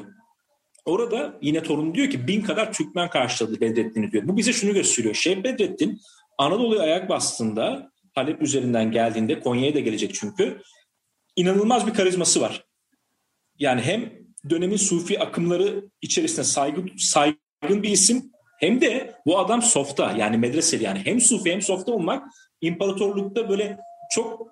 Orada 0.85 1.38
yine 1.41 1.63
torun 1.63 1.95
diyor 1.95 2.09
ki 2.09 2.27
bin 2.27 2.41
kadar 2.41 2.73
Türkmen 2.73 3.09
karşıladı 3.09 3.61
Bedrettin'i 3.61 4.11
diyor. 4.11 4.27
Bu 4.27 4.38
bize 4.38 4.53
şunu 4.53 4.73
gösteriyor. 4.73 5.15
Şeyh 5.15 5.43
Bedrettin 5.43 5.99
Anadolu'ya 6.38 6.81
ayak 6.81 7.09
bastığında 7.09 7.91
Halep 8.15 8.41
üzerinden 8.41 8.91
geldiğinde 8.91 9.39
Konya'ya 9.39 9.75
da 9.75 9.79
gelecek 9.79 10.13
çünkü 10.13 10.61
inanılmaz 11.35 11.88
bir 11.88 11.93
karizması 11.93 12.41
var. 12.41 12.65
Yani 13.59 13.81
hem 13.81 14.13
dönemin 14.49 14.77
sufi 14.77 15.19
akımları 15.19 15.85
içerisinde 16.01 16.43
saygı, 16.43 16.85
saygın 16.97 17.83
bir 17.83 17.89
isim 17.89 18.31
hem 18.60 18.82
de 18.82 19.16
bu 19.25 19.39
adam 19.39 19.62
softa 19.62 20.12
yani 20.12 20.38
medreseli 20.38 20.84
yani 20.84 21.01
hem 21.06 21.22
sufi 21.22 21.51
hem 21.51 21.62
softa 21.62 21.92
olmak 21.92 22.28
imparatorlukta 22.62 23.50
böyle 23.50 23.78
çok 24.12 24.48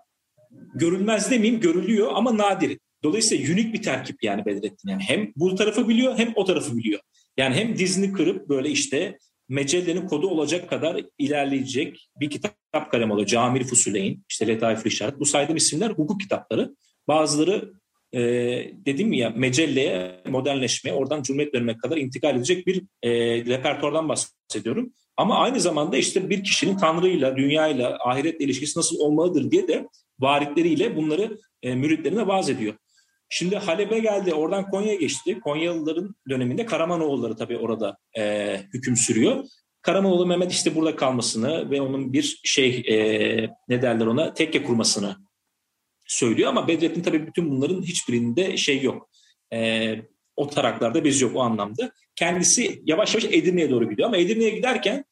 görülmez 0.76 1.32
demeyeyim 1.32 1.62
görülüyor 1.62 2.12
ama 2.14 2.38
nadir. 2.38 2.80
Dolayısıyla 3.04 3.54
unik 3.54 3.74
bir 3.74 3.82
terkip 3.82 4.24
yani 4.24 4.46
Bedrettin. 4.46 4.90
Yani 4.90 5.04
hem 5.04 5.32
bu 5.36 5.56
tarafı 5.56 5.88
biliyor 5.88 6.18
hem 6.18 6.34
o 6.36 6.46
tarafı 6.46 6.78
biliyor. 6.78 7.00
Yani 7.38 7.56
hem 7.56 7.78
dizini 7.78 8.14
kırıp 8.14 8.50
böyle 8.50 8.70
işte 8.70 9.18
Mecelle'nin 9.50 10.08
kodu 10.08 10.28
olacak 10.28 10.70
kadar 10.70 11.02
ilerleyecek 11.18 12.10
bir 12.20 12.30
kitap 12.30 12.92
kalem 12.92 13.12
alıyor. 13.12 13.28
Camir 13.28 13.64
Fusuleyn, 13.64 14.24
işte 14.30 14.48
Letaif 14.48 14.86
Rişaret. 14.86 15.20
Bu 15.20 15.26
saydığım 15.26 15.56
isimler 15.56 15.90
hukuk 15.90 16.22
kitapları. 16.22 16.76
Bazıları 17.08 17.74
e, 18.18 18.22
dedim 18.86 19.14
ya 19.14 19.30
Mecelle'ye, 19.30 20.22
modernleşmeye, 20.30 20.96
oradan 20.96 21.22
Cumhuriyet 21.22 21.54
dönmek 21.54 21.82
kadar 21.82 21.98
intikal 21.98 22.36
edecek 22.36 22.68
bir 22.68 22.84
e, 23.04 23.12
repertuardan 23.46 24.10
bahsediyorum. 24.10 24.94
Ama 25.18 25.38
aynı 25.38 25.60
zamanda 25.60 25.98
işte 25.98 26.30
bir 26.30 26.44
kişinin 26.44 26.78
Tanrı'yla, 26.78 27.38
dünyayla, 27.38 27.98
ahiretle 28.06 28.46
ilişkisi 28.46 28.80
nasıl 28.80 29.00
olmalıdır 29.00 29.52
diye 29.52 29.68
de 29.68 29.88
varitleriyle 30.20 30.96
bunları 30.96 31.38
e, 31.64 31.76
müritlerine 31.76 32.28
vaaz 32.28 32.50
ediyor. 32.50 32.74
Şimdi 33.30 33.56
Halep'e 33.56 34.00
geldi, 34.00 34.34
oradan 34.34 34.70
Konya'ya 34.70 34.96
geçti. 34.96 35.40
Konyalıların 35.40 36.16
döneminde 36.30 36.66
Karamanoğulları 36.66 37.36
tabii 37.36 37.58
orada 37.58 37.98
e, 38.18 38.56
hüküm 38.74 38.96
sürüyor. 38.96 39.46
Karamanoğlu 39.82 40.26
Mehmet 40.26 40.52
işte 40.52 40.76
burada 40.76 40.96
kalmasını 40.96 41.72
ve 41.72 41.82
onun 41.82 42.14
bir 42.14 42.40
şey 42.44 42.84
e, 42.88 42.98
ne 43.68 43.82
derler 43.82 44.06
ona 44.06 44.34
tekke 44.34 44.64
kurmasını 44.64 45.16
söylüyor. 46.08 46.50
Ama 46.50 46.68
Bedrettin 46.68 47.02
tabii 47.02 47.28
bütün 47.28 47.52
bunların 47.52 47.82
hiçbirinde 47.82 48.58
şey 48.58 48.82
yok. 48.82 49.10
E, 49.54 49.96
o 50.36 50.50
taraklarda 50.50 51.04
biz 51.04 51.22
yok 51.22 51.36
o 51.36 51.42
anlamda. 51.42 51.92
Kendisi 52.16 52.82
yavaş 52.86 53.16
yavaş 53.16 53.26
Edirne'ye 53.26 53.70
doğru 53.70 53.90
gidiyor 53.90 54.08
ama 54.08 54.18
Edirne'ye 54.18 54.50
giderken 54.50 55.06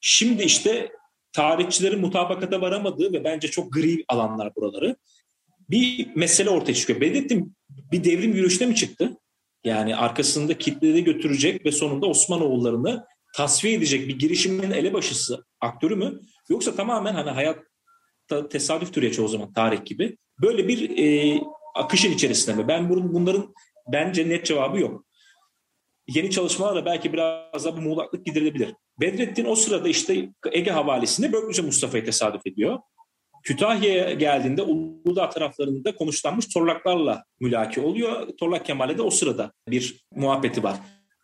şimdi 0.00 0.42
işte 0.42 0.92
tarihçilerin 1.32 2.00
mutabakata 2.00 2.60
varamadığı 2.60 3.12
ve 3.12 3.24
bence 3.24 3.48
çok 3.48 3.72
gri 3.72 4.04
alanlar 4.08 4.56
buraları 4.56 4.96
bir 5.70 6.08
mesele 6.14 6.50
ortaya 6.50 6.74
çıkıyor. 6.74 7.00
Bedrettin 7.00 7.56
bir 7.70 8.04
devrim 8.04 8.34
yürüyüşüne 8.34 8.68
mi 8.68 8.74
çıktı? 8.74 9.16
Yani 9.64 9.96
arkasında 9.96 10.58
kitleleri 10.58 11.04
götürecek 11.04 11.66
ve 11.66 11.72
sonunda 11.72 12.06
Osmanoğullarını 12.06 13.06
tasfiye 13.36 13.74
edecek 13.74 14.08
bir 14.08 14.18
girişimin 14.18 14.70
elebaşısı, 14.70 15.44
aktörü 15.60 15.96
mü? 15.96 16.20
Yoksa 16.48 16.74
tamamen 16.74 17.14
hani 17.14 17.30
hayatta 17.30 18.48
tesadüf 18.48 18.92
türeçi 18.92 19.22
o 19.22 19.28
zaman 19.28 19.52
tarih 19.52 19.84
gibi. 19.84 20.16
Böyle 20.42 20.68
bir 20.68 20.98
e, 20.98 21.40
akışın 21.74 22.12
içerisinde 22.12 22.56
mi? 22.56 22.68
Ben 22.68 22.90
bunun, 22.90 23.14
bunların 23.14 23.54
bence 23.92 24.28
net 24.28 24.46
cevabı 24.46 24.80
yok. 24.80 25.04
Yeni 26.08 26.30
çalışmalarla 26.30 26.84
belki 26.84 27.12
biraz 27.12 27.64
daha 27.64 27.76
bu 27.76 27.80
muğlaklık 27.80 28.26
giderilebilir. 28.26 28.74
Bedrettin 29.00 29.44
o 29.44 29.54
sırada 29.54 29.88
işte 29.88 30.28
Ege 30.52 30.70
Havalisi'nde 30.70 31.32
Börklüce 31.32 31.62
Mustafa'ya 31.62 32.04
tesadüf 32.04 32.46
ediyor. 32.46 32.78
Kütahya'ya 33.42 34.12
geldiğinde 34.12 34.62
Uludağ 34.62 35.28
taraflarında 35.28 35.94
konuşlanmış 35.94 36.46
torlaklarla 36.46 37.24
mülaki 37.40 37.80
oluyor. 37.80 38.28
Torlak 38.38 38.66
Kemal'e 38.66 38.98
de 38.98 39.02
o 39.02 39.10
sırada 39.10 39.52
bir 39.68 40.06
muhabbeti 40.14 40.62
var. 40.62 40.76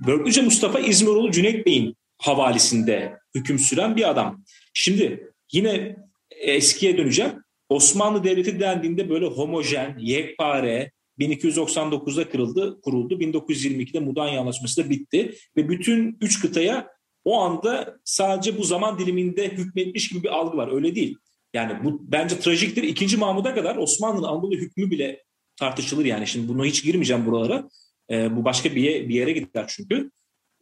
Börklüce 0.06 0.42
Mustafa 0.42 0.80
İzmiroğlu 0.80 1.30
Cüneyt 1.30 1.66
Bey'in 1.66 1.96
havalisinde 2.18 3.18
hüküm 3.34 3.58
süren 3.58 3.96
bir 3.96 4.10
adam. 4.10 4.44
Şimdi 4.74 5.32
yine 5.52 5.96
eskiye 6.30 6.98
döneceğim. 6.98 7.44
Osmanlı 7.72 8.24
Devleti 8.24 8.60
dendiğinde 8.60 9.10
böyle 9.10 9.26
homojen, 9.26 9.98
yekpare, 9.98 10.92
1299'da 11.18 12.28
kırıldı, 12.28 12.80
kuruldu. 12.80 13.14
1922'de 13.14 14.00
Mudanya 14.00 14.40
Anlaşması 14.40 14.84
da 14.84 14.90
bitti. 14.90 15.34
Ve 15.56 15.68
bütün 15.68 16.18
üç 16.20 16.40
kıtaya 16.40 16.88
o 17.24 17.40
anda 17.40 17.96
sadece 18.04 18.58
bu 18.58 18.64
zaman 18.64 18.98
diliminde 18.98 19.48
hükmetmiş 19.48 20.08
gibi 20.08 20.22
bir 20.22 20.28
algı 20.28 20.56
var. 20.56 20.72
Öyle 20.72 20.94
değil. 20.94 21.16
Yani 21.54 21.84
bu 21.84 22.12
bence 22.12 22.38
trajiktir. 22.38 22.82
İkinci 22.82 23.16
Mahmud'a 23.16 23.54
kadar 23.54 23.76
Osmanlı'nın 23.76 24.26
Anadolu 24.26 24.56
hükmü 24.56 24.90
bile 24.90 25.22
tartışılır 25.56 26.04
yani. 26.04 26.26
Şimdi 26.26 26.48
buna 26.48 26.64
hiç 26.64 26.84
girmeyeceğim 26.84 27.26
buralara. 27.26 27.68
E, 28.10 28.36
bu 28.36 28.44
başka 28.44 28.74
bir, 28.74 29.08
bir 29.08 29.14
yere 29.14 29.32
gider 29.32 29.64
çünkü. 29.68 30.10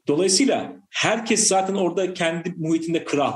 Dolayısıyla 0.09 0.77
herkes 0.91 1.49
zaten 1.49 1.75
orada 1.75 2.15
kendi 2.15 2.55
muhitinde 2.57 3.05
kral. 3.05 3.33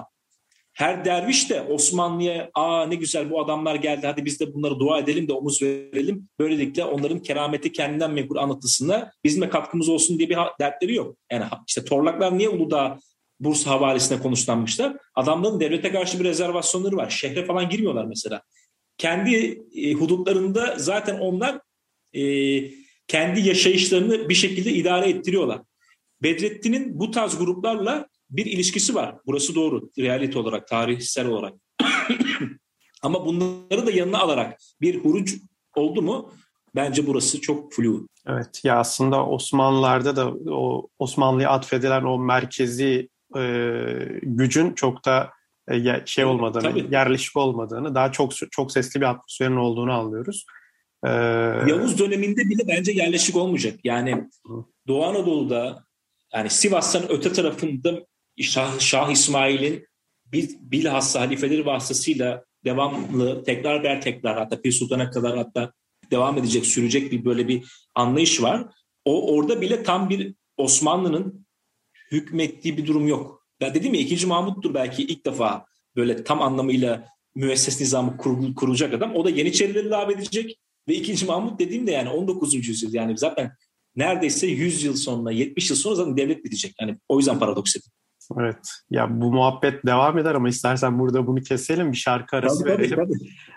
Her 0.75 1.05
derviş 1.05 1.51
de 1.51 1.63
Osmanlı'ya 1.63 2.51
aa 2.55 2.87
ne 2.87 2.95
güzel 2.95 3.31
bu 3.31 3.45
adamlar 3.45 3.75
geldi 3.75 4.07
hadi 4.07 4.25
biz 4.25 4.41
de 4.41 4.55
bunları 4.55 4.81
dua 4.81 4.99
edelim 4.99 5.29
de 5.29 5.33
omuz 5.33 5.63
verelim. 5.63 6.29
Böylelikle 6.39 6.85
onların 6.85 7.19
kerameti 7.19 7.73
kendinden 7.73 8.11
menkul 8.11 8.37
anlatısına 8.37 9.13
bizim 9.25 9.43
de 9.43 9.49
katkımız 9.49 9.89
olsun 9.89 10.19
diye 10.19 10.29
bir 10.29 10.39
dertleri 10.61 10.95
yok. 10.95 11.17
Yani 11.33 11.45
işte 11.69 11.85
Torlaklar 11.85 12.39
niye 12.39 12.49
Uludağ 12.49 12.99
Bursa 13.41 13.71
havalisine 13.71 14.19
konuşlanmışlar. 14.19 14.97
Adamların 15.15 15.61
devlete 15.61 15.93
karşı 15.93 16.21
bir 16.21 16.25
rezervasyonları 16.25 16.97
var. 16.97 17.11
Şehre 17.11 17.45
falan 17.45 17.69
girmiyorlar 17.69 18.05
mesela. 18.05 18.43
Kendi 18.99 19.63
e, 19.75 19.93
hudutlarında 19.93 20.75
zaten 20.79 21.19
onlar 21.19 21.61
e, 22.13 22.23
kendi 23.09 23.49
yaşayışlarını 23.49 24.29
bir 24.29 24.35
şekilde 24.35 24.73
idare 24.73 25.09
ettiriyorlar. 25.09 25.61
Bedrettin'in 26.23 26.99
bu 26.99 27.11
tarz 27.11 27.39
gruplarla 27.39 28.09
bir 28.31 28.47
ilişkisi 28.47 28.95
var. 28.95 29.17
Burası 29.27 29.55
doğru. 29.55 29.91
Realite 29.99 30.39
olarak, 30.39 30.69
tarihsel 30.69 31.27
olarak. 31.27 31.55
Ama 33.03 33.27
bunları 33.27 33.87
da 33.87 33.91
yanına 33.91 34.19
alarak 34.19 34.59
bir 34.81 35.05
huruc 35.05 35.33
oldu 35.77 36.03
mu 36.03 36.33
bence 36.75 37.07
burası 37.07 37.41
çok 37.41 37.73
flu. 37.73 38.09
Evet 38.27 38.61
ya 38.65 38.79
aslında 38.79 39.27
Osmanlılarda 39.27 40.17
da 40.17 40.33
o 40.51 40.89
Osmanlı'ya 40.99 41.51
atfedilen 41.51 42.03
o 42.03 42.19
merkezi 42.19 43.09
e, 43.37 43.43
gücün 44.23 44.73
çok 44.73 45.05
da 45.05 45.31
e, 45.71 46.07
şey 46.07 46.25
olmadığını, 46.25 46.63
Tabii. 46.63 46.89
yerleşik 46.91 47.37
olmadığını, 47.37 47.95
daha 47.95 48.13
çok 48.13 48.33
çok 48.51 48.73
sesli 48.73 49.01
bir 49.01 49.07
atmosferin 49.07 49.57
olduğunu 49.57 49.93
anlıyoruz. 49.93 50.47
Ee, 51.07 51.11
Yavuz 51.69 51.99
döneminde 51.99 52.41
bile 52.41 52.63
bence 52.69 52.93
yerleşik 52.93 53.37
olmayacak. 53.37 53.79
Yani 53.85 54.29
Doğu 54.89 55.05
Anadolu'da 55.05 55.85
yani 56.35 56.51
Sivas'tan 56.51 57.03
öte 57.09 57.33
tarafında 57.33 58.07
Şah, 58.41 58.81
Şah 58.81 59.11
İsmail'in 59.11 59.87
bilhassa 60.61 61.21
halifeleri 61.21 61.67
vasıtasıyla 61.67 62.45
devamlı 62.65 63.45
tekrar 63.45 63.85
ber 63.85 64.03
tekrar 64.03 64.39
hatta 64.39 64.61
Pir 64.61 64.73
Sultan'a 64.73 65.11
kadar 65.11 65.37
hatta 65.37 65.73
devam 66.11 66.39
edecek, 66.39 66.67
sürecek 66.67 67.13
bir 67.13 67.25
böyle 67.25 67.49
bir 67.49 67.65
anlayış 67.95 68.43
var. 68.43 68.67
O 69.05 69.35
orada 69.35 69.61
bile 69.61 69.83
tam 69.83 70.11
bir 70.11 70.35
Osmanlı'nın 70.57 71.47
hükmettiği 72.11 72.77
bir 72.77 72.87
durum 72.87 73.09
yok. 73.09 73.47
Ben 73.61 73.75
dedim 73.75 73.95
ya 73.95 74.01
ikinci 74.01 74.27
Mahmut'tur 74.27 74.75
belki 74.75 75.03
ilk 75.03 75.27
defa 75.27 75.65
böyle 75.97 76.25
tam 76.25 76.43
anlamıyla 76.43 77.09
müesses 77.35 77.81
nizamı 77.81 78.17
kur, 78.17 78.55
kurulacak 78.55 78.95
adam. 78.95 79.15
O 79.15 79.25
da 79.25 79.31
Yeniçerileri 79.31 79.91
lağv 79.91 80.11
edecek. 80.11 80.59
Ve 80.89 80.95
ikinci 80.95 81.27
Mahmut 81.27 81.61
dediğim 81.61 81.87
de 81.87 81.91
yani 81.91 82.09
19. 82.09 82.55
yüzyıl 82.55 82.95
yani 82.95 83.19
zaten 83.19 83.53
neredeyse 83.97 84.47
100 84.47 84.85
yıl 84.85 84.97
sonra 84.97 85.31
70 85.31 85.71
yıl 85.71 85.77
sonra 85.77 85.95
zaten 85.95 86.17
devlet 86.17 86.45
bitecek. 86.45 86.75
Yani 86.81 86.99
o 87.09 87.19
yüzden 87.19 87.39
paradoks 87.39 87.75
dedim. 87.75 87.93
Evet. 88.41 88.71
Ya 88.91 89.21
bu 89.21 89.33
muhabbet 89.33 89.87
devam 89.87 90.19
eder 90.19 90.35
ama 90.35 90.49
istersen 90.49 90.99
burada 90.99 91.27
bunu 91.27 91.41
keselim. 91.43 91.93
Bir 91.93 91.97
şarkı 91.97 92.37
arası 92.37 92.65
tabii, 92.65 92.71
verelim. 92.71 92.97
Tabii, 92.97 93.13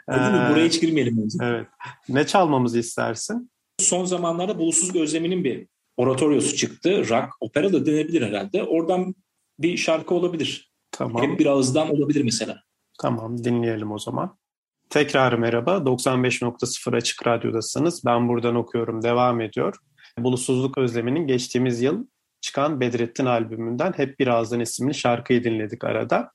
tabii. 0.09 0.37
Ee, 0.37 0.49
buraya 0.51 0.65
hiç 0.65 0.81
girmeyelim. 0.81 1.23
Önce. 1.23 1.37
Evet. 1.41 1.67
Ne 2.09 2.27
çalmamızı 2.27 2.79
istersin? 2.79 3.51
Son 3.79 4.05
zamanlarda 4.05 4.59
Bulusuz 4.59 4.91
Gözlemi'nin 4.91 5.43
bir 5.43 5.67
oratoryosu 5.97 6.55
çıktı. 6.55 7.09
Rock, 7.09 7.29
opera 7.39 7.73
da 7.73 7.85
denebilir 7.85 8.21
herhalde. 8.21 8.63
Oradan 8.63 9.15
bir 9.59 9.77
şarkı 9.77 10.15
olabilir. 10.15 10.71
Tamam. 10.91 11.23
Hep 11.23 11.39
bir 11.39 11.45
ağızdan 11.45 11.89
olabilir 11.89 12.23
mesela. 12.23 12.61
Tamam 13.01 13.43
dinleyelim 13.43 13.91
o 13.91 13.99
zaman. 13.99 14.37
Tekrar 14.89 15.33
merhaba. 15.33 15.71
95.0 15.71 16.95
Açık 16.95 17.27
Radyo'dasınız. 17.27 18.05
Ben 18.05 18.27
buradan 18.27 18.55
okuyorum. 18.55 19.03
Devam 19.03 19.41
ediyor. 19.41 19.75
Bulutsuzluk 20.19 20.77
Özlemi'nin 20.77 21.27
geçtiğimiz 21.27 21.81
yıl 21.81 22.05
çıkan 22.47 22.81
Bedrettin 22.81 23.25
albümünden 23.25 23.93
Hep 23.97 24.19
Bir 24.19 24.27
Ağızdan 24.27 24.59
isimli 24.59 24.93
şarkıyı 24.93 25.43
dinledik 25.43 25.83
arada. 25.83 26.31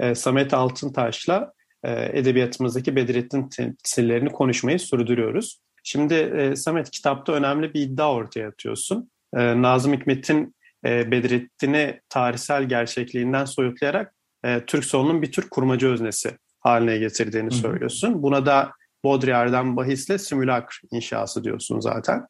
E, 0.00 0.14
Samet 0.14 0.54
Altıntaş'la 0.54 1.52
e, 1.84 2.18
edebiyatımızdaki 2.18 2.96
Bedrettin 2.96 3.48
temsillerini 3.48 4.28
konuşmayı 4.28 4.80
sürdürüyoruz. 4.80 5.60
Şimdi 5.84 6.14
e, 6.14 6.56
Samet 6.56 6.90
kitapta 6.90 7.32
önemli 7.32 7.74
bir 7.74 7.80
iddia 7.80 8.14
ortaya 8.14 8.48
atıyorsun. 8.48 9.10
E, 9.36 9.62
Nazım 9.62 9.92
Hikmet'in 9.92 10.54
e, 10.86 11.10
Bedrettin'i 11.10 12.00
tarihsel 12.08 12.64
gerçekliğinden 12.64 13.44
soyutlayarak 13.44 14.14
e, 14.44 14.60
Türk 14.66 14.84
solunun 14.84 15.22
bir 15.22 15.32
tür 15.32 15.48
kurmacı 15.48 15.88
öznesi 15.88 16.38
haline 16.60 16.98
getirdiğini 16.98 17.50
Hı. 17.50 17.54
söylüyorsun. 17.54 18.22
Buna 18.22 18.46
da 18.46 18.72
Baudrillard'dan 19.04 19.76
bahisle 19.76 20.18
simülakr 20.18 20.80
inşası 20.90 21.44
diyorsun 21.44 21.80
zaten. 21.80 22.26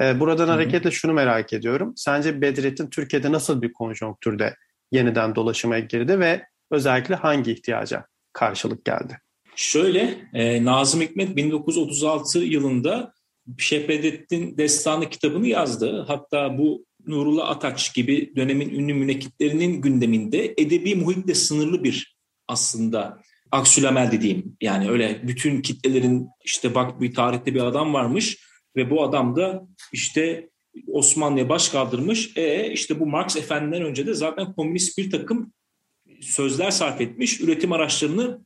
E, 0.00 0.20
buradan 0.20 0.48
hareketle 0.48 0.90
şunu 0.90 1.12
merak 1.12 1.52
ediyorum. 1.52 1.92
Sence 1.96 2.40
Bedrettin 2.40 2.90
Türkiye'de 2.90 3.32
nasıl 3.32 3.62
bir 3.62 3.72
konjonktürde 3.72 4.56
yeniden 4.92 5.34
dolaşıma 5.34 5.78
girdi 5.78 6.20
ve 6.20 6.46
özellikle 6.70 7.14
hangi 7.14 7.52
ihtiyaca 7.52 8.06
karşılık 8.32 8.84
geldi? 8.84 9.18
Şöyle, 9.56 10.18
e, 10.32 10.64
Nazım 10.64 11.00
Hikmet 11.00 11.36
1936 11.36 12.38
yılında 12.38 13.14
Şeyh 13.58 13.88
Bedrettin 13.88 14.58
Destanı 14.58 15.10
kitabını 15.10 15.46
yazdı. 15.46 16.04
Hatta 16.08 16.58
bu 16.58 16.86
Nurullah 17.06 17.50
Ataç 17.50 17.94
gibi 17.94 18.32
dönemin 18.36 18.68
ünlü 18.68 18.94
münekitlerinin 18.94 19.80
gündeminde 19.80 20.54
edebi 20.58 20.94
muhitle 20.94 21.34
sınırlı 21.34 21.84
bir 21.84 22.16
aslında 22.48 23.22
aksülamel 23.50 24.12
dediğim 24.12 24.56
yani 24.60 24.90
öyle 24.90 25.20
bütün 25.28 25.62
kitlelerin 25.62 26.28
işte 26.44 26.74
bak 26.74 27.00
bir 27.00 27.14
tarihte 27.14 27.54
bir 27.54 27.60
adam 27.60 27.94
varmış 27.94 28.38
ve 28.76 28.90
bu 28.90 29.02
adam 29.02 29.36
da 29.36 29.66
işte 29.92 30.50
Osmanlı'ya 30.88 31.48
baş 31.48 31.68
kaldırmış. 31.68 32.36
E 32.36 32.72
işte 32.72 33.00
bu 33.00 33.06
Marx 33.06 33.36
efendiden 33.36 33.82
önce 33.82 34.06
de 34.06 34.14
zaten 34.14 34.54
komünist 34.54 34.98
bir 34.98 35.10
takım 35.10 35.52
sözler 36.20 36.70
sarf 36.70 37.00
etmiş. 37.00 37.40
Üretim 37.40 37.72
araçlarını 37.72 38.44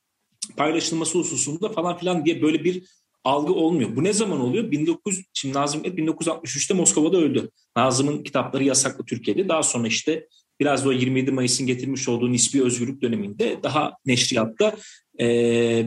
paylaşılması 0.56 1.18
hususunda 1.18 1.68
falan 1.68 1.98
filan 1.98 2.24
diye 2.24 2.42
böyle 2.42 2.64
bir 2.64 2.84
algı 3.24 3.52
olmuyor. 3.52 3.96
Bu 3.96 4.04
ne 4.04 4.12
zaman 4.12 4.40
oluyor? 4.40 4.64
19 4.64 5.22
şimdi 5.34 5.54
Nazım 5.54 5.84
Hikmet 5.84 5.98
1963'te 5.98 6.74
Moskova'da 6.74 7.16
öldü. 7.16 7.50
Nazım'ın 7.76 8.22
kitapları 8.22 8.64
yasaklı 8.64 9.04
Türkiye'de. 9.04 9.48
Daha 9.48 9.62
sonra 9.62 9.86
işte 9.86 10.28
biraz 10.60 10.84
da 10.84 10.88
o 10.88 10.92
27 10.92 11.30
Mayıs'ın 11.30 11.66
getirmiş 11.66 12.08
olduğu 12.08 12.32
nispi 12.32 12.64
özgürlük 12.64 13.02
döneminde 13.02 13.58
daha 13.62 13.92
neşriyatta 14.06 14.76
e, 15.20 15.26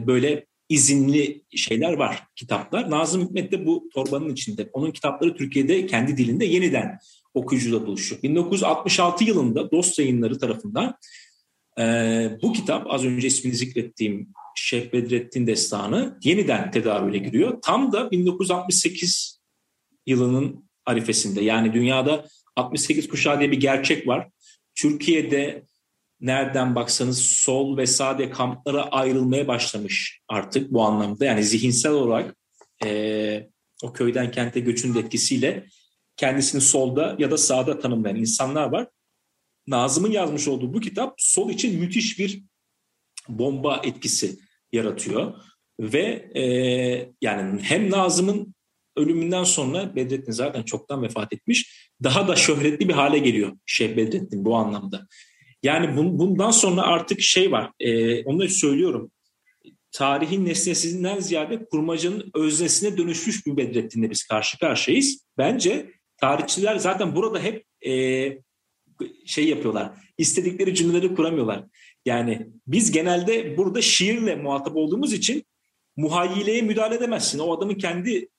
böyle 0.07 0.45
izinli 0.71 1.43
şeyler 1.55 1.93
var, 1.93 2.23
kitaplar. 2.35 2.91
Nazım 2.91 3.25
Hikmet 3.25 3.51
de 3.51 3.65
bu 3.65 3.89
torbanın 3.93 4.29
içinde. 4.29 4.69
Onun 4.73 4.91
kitapları 4.91 5.35
Türkiye'de 5.35 5.85
kendi 5.85 6.17
dilinde 6.17 6.45
yeniden 6.45 6.99
okuyucuyla 7.33 7.87
buluşuyor. 7.87 8.21
1966 8.23 9.23
yılında 9.23 9.71
Dost 9.71 9.99
Yayınları 9.99 10.39
tarafından 10.39 10.95
e, 11.79 11.83
bu 12.41 12.53
kitap 12.53 12.91
az 12.93 13.05
önce 13.05 13.27
ismini 13.27 13.55
zikrettiğim 13.55 14.27
Şeyh 14.55 14.93
Bedrettin 14.93 15.47
Destanı 15.47 16.19
yeniden 16.23 16.71
tedavüle 16.71 17.17
giriyor. 17.17 17.61
Tam 17.61 17.91
da 17.91 18.11
1968 18.11 19.41
yılının 20.05 20.69
arifesinde 20.85 21.41
yani 21.41 21.73
dünyada 21.73 22.25
68 22.55 23.07
kuşağı 23.07 23.39
diye 23.39 23.51
bir 23.51 23.59
gerçek 23.59 24.07
var. 24.07 24.29
Türkiye'de 24.75 25.63
nereden 26.21 26.75
baksanız 26.75 27.21
sol 27.21 27.77
ve 27.77 27.87
sade 27.87 28.29
kamplara 28.29 28.83
ayrılmaya 28.83 29.47
başlamış 29.47 30.21
artık 30.27 30.71
bu 30.71 30.83
anlamda. 30.83 31.25
Yani 31.25 31.43
zihinsel 31.43 31.91
olarak 31.91 32.35
e, 32.85 33.49
o 33.83 33.93
köyden 33.93 34.31
kente 34.31 34.59
göçün 34.59 34.95
etkisiyle 34.95 35.65
kendisini 36.17 36.61
solda 36.61 37.15
ya 37.19 37.31
da 37.31 37.37
sağda 37.37 37.79
tanımlayan 37.79 38.15
insanlar 38.15 38.71
var. 38.71 38.87
Nazım'ın 39.67 40.11
yazmış 40.11 40.47
olduğu 40.47 40.73
bu 40.73 40.79
kitap 40.79 41.13
sol 41.17 41.49
için 41.49 41.79
müthiş 41.79 42.19
bir 42.19 42.43
bomba 43.29 43.81
etkisi 43.83 44.39
yaratıyor. 44.71 45.33
Ve 45.79 46.31
e, 46.35 46.43
yani 47.21 47.61
hem 47.61 47.91
Nazım'ın 47.91 48.55
ölümünden 48.95 49.43
sonra 49.43 49.95
Bedrettin 49.95 50.31
zaten 50.31 50.63
çoktan 50.63 51.03
vefat 51.03 51.33
etmiş. 51.33 51.89
Daha 52.03 52.27
da 52.27 52.35
şöhretli 52.35 52.89
bir 52.89 52.93
hale 52.93 53.19
geliyor 53.19 53.57
Şeyh 53.65 53.97
Bedrettin 53.97 54.45
bu 54.45 54.55
anlamda. 54.55 55.07
Yani 55.63 55.97
bundan 55.97 56.51
sonra 56.51 56.81
artık 56.81 57.21
şey 57.21 57.51
var, 57.51 57.71
e, 57.79 58.23
onu 58.23 58.47
söylüyorum. 58.47 59.11
Tarihin 59.91 60.45
nesnesinden 60.45 61.19
ziyade 61.19 61.65
kurmacanın 61.65 62.31
öznesine 62.33 62.97
dönüşmüş 62.97 63.45
bir 63.45 63.57
Bedrettin'le 63.57 64.09
biz 64.09 64.23
karşı 64.23 64.59
karşıyayız. 64.59 65.25
Bence 65.37 65.91
tarihçiler 66.17 66.75
zaten 66.75 67.15
burada 67.15 67.39
hep 67.39 67.65
e, 67.85 67.91
şey 69.25 69.47
yapıyorlar. 69.47 69.91
İstedikleri 70.17 70.75
cümleleri 70.75 71.15
kuramıyorlar. 71.15 71.63
Yani 72.05 72.47
biz 72.67 72.91
genelde 72.91 73.57
burada 73.57 73.81
şiirle 73.81 74.35
muhatap 74.35 74.75
olduğumuz 74.75 75.13
için 75.13 75.45
muhayyileye 75.95 76.61
müdahale 76.61 76.95
edemezsin. 76.95 77.39
O 77.39 77.57
adamın 77.57 77.75
kendi 77.75 78.29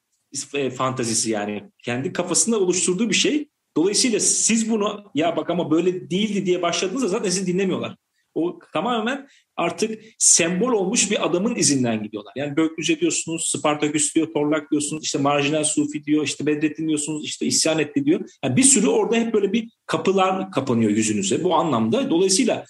e, 0.55 0.71
fantazisi 0.71 1.31
yani. 1.31 1.63
Kendi 1.85 2.13
kafasında 2.13 2.61
oluşturduğu 2.61 3.11
bir 3.11 3.15
şey. 3.15 3.49
Dolayısıyla 3.77 4.21
siz 4.21 4.71
bunu 4.71 5.11
ya 5.15 5.37
bak 5.37 5.51
ama 5.51 5.71
böyle 5.71 6.11
değildi 6.11 6.47
diye 6.47 6.63
başladığınızda 6.63 7.09
zaten 7.09 7.31
sizi 7.31 7.47
dinlemiyorlar. 7.47 7.97
O 8.35 8.59
tamamen 8.73 9.29
artık 9.57 10.05
sembol 10.19 10.73
olmuş 10.73 11.11
bir 11.11 11.27
adamın 11.27 11.55
izinden 11.55 12.03
gidiyorlar. 12.03 12.33
Yani 12.37 12.57
Böklüce 12.57 13.01
diyorsunuz, 13.01 13.53
Spartaküs 13.57 14.15
diyor, 14.15 14.33
Torlak 14.33 14.71
diyorsunuz, 14.71 15.05
işte 15.05 15.19
marjinal 15.19 15.65
Sufi 15.65 16.05
diyor, 16.05 16.25
işte 16.25 16.47
Bedrettin 16.47 16.89
diyorsunuz, 16.89 17.25
işte 17.25 17.47
isyan 17.47 17.79
etti 17.79 18.05
diyor. 18.05 18.21
Yani 18.45 18.57
bir 18.57 18.63
sürü 18.63 18.87
orada 18.87 19.17
hep 19.17 19.35
böyle 19.35 19.53
bir 19.53 19.71
kapılar 19.87 20.51
kapanıyor 20.51 20.91
yüzünüze 20.91 21.45
bu 21.45 21.55
anlamda. 21.55 22.11
Dolayısıyla 22.11 22.65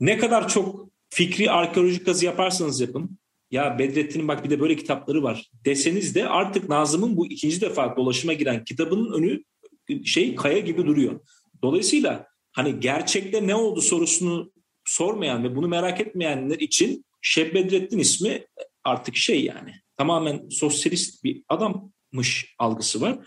ne 0.00 0.18
kadar 0.18 0.48
çok 0.48 0.88
fikri 1.10 1.50
arkeolojik 1.50 2.06
kazı 2.06 2.24
yaparsanız 2.24 2.80
yapın, 2.80 3.18
ya 3.50 3.78
Bedrettin'in 3.78 4.28
bak 4.28 4.44
bir 4.44 4.50
de 4.50 4.60
böyle 4.60 4.76
kitapları 4.76 5.22
var 5.22 5.50
deseniz 5.64 6.14
de 6.14 6.28
artık 6.28 6.68
Nazım'ın 6.68 7.16
bu 7.16 7.26
ikinci 7.26 7.60
defa 7.60 7.96
dolaşıma 7.96 8.32
giren 8.32 8.64
kitabının 8.64 9.12
önü 9.12 9.42
şey 10.04 10.34
kaya 10.34 10.58
gibi 10.58 10.86
duruyor. 10.86 11.20
Dolayısıyla 11.62 12.26
hani 12.52 12.80
gerçekte 12.80 13.46
ne 13.46 13.54
oldu 13.54 13.80
sorusunu 13.80 14.52
sormayan 14.84 15.44
ve 15.44 15.56
bunu 15.56 15.68
merak 15.68 16.00
etmeyenler 16.00 16.58
için 16.58 17.04
Şeb 17.22 17.72
ismi 18.00 18.46
artık 18.84 19.16
şey 19.16 19.44
yani 19.44 19.74
tamamen 19.96 20.48
sosyalist 20.48 21.24
bir 21.24 21.42
adammış 21.48 22.54
algısı 22.58 23.00
var. 23.00 23.18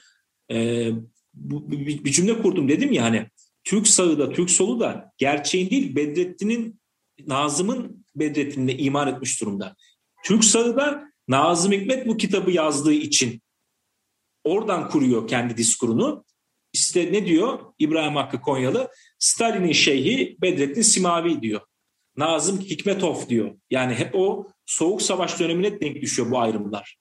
Ee, 0.52 0.92
bu, 1.34 1.72
bir, 1.72 2.04
bir 2.04 2.12
cümle 2.12 2.42
kurdum 2.42 2.70
dedim 2.70 2.92
ya 2.92 3.04
hani 3.04 3.28
Türk 3.64 3.88
sağı 3.88 4.20
da 4.20 4.32
Türk 4.32 4.50
solu 4.50 4.80
da 4.80 5.12
gerçeğin 5.18 5.70
değil 5.70 5.96
Bedrettin'in 5.96 6.82
Nazım'ın 7.28 8.06
Bedrettin'le 8.16 8.76
iman 8.78 9.08
etmiş 9.08 9.42
durumda. 9.42 9.76
Türk 10.26 10.44
sağı 10.44 10.78
da 10.78 11.12
Nazım 11.28 11.72
Hikmet 11.72 12.08
bu 12.08 12.18
kitabı 12.18 12.52
yazdığı 12.52 12.94
için 12.94 13.42
oradan 14.44 14.90
kuruyor 14.90 15.28
kendi 15.28 15.58
diskurunu. 15.58 16.26
İşte 16.74 17.14
ne 17.14 17.26
diyor 17.26 17.60
İbrahim 17.80 18.16
Hakkı 18.16 18.42
Konyalı? 18.42 18.90
Stalin'in 19.20 19.72
şeyhi 19.72 20.38
Bedrettin 20.42 20.82
Simavi 20.82 21.42
diyor. 21.42 21.62
Nazım 22.18 22.60
Hikmetov 22.62 23.30
diyor. 23.30 23.52
Yani 23.70 23.94
hep 23.94 24.16
o 24.16 24.48
soğuk 24.66 25.02
savaş 25.02 25.40
dönemine 25.40 25.82
denk 25.82 26.02
düşüyor 26.02 26.32
bu 26.32 26.40
ayrımlar. 26.40 26.98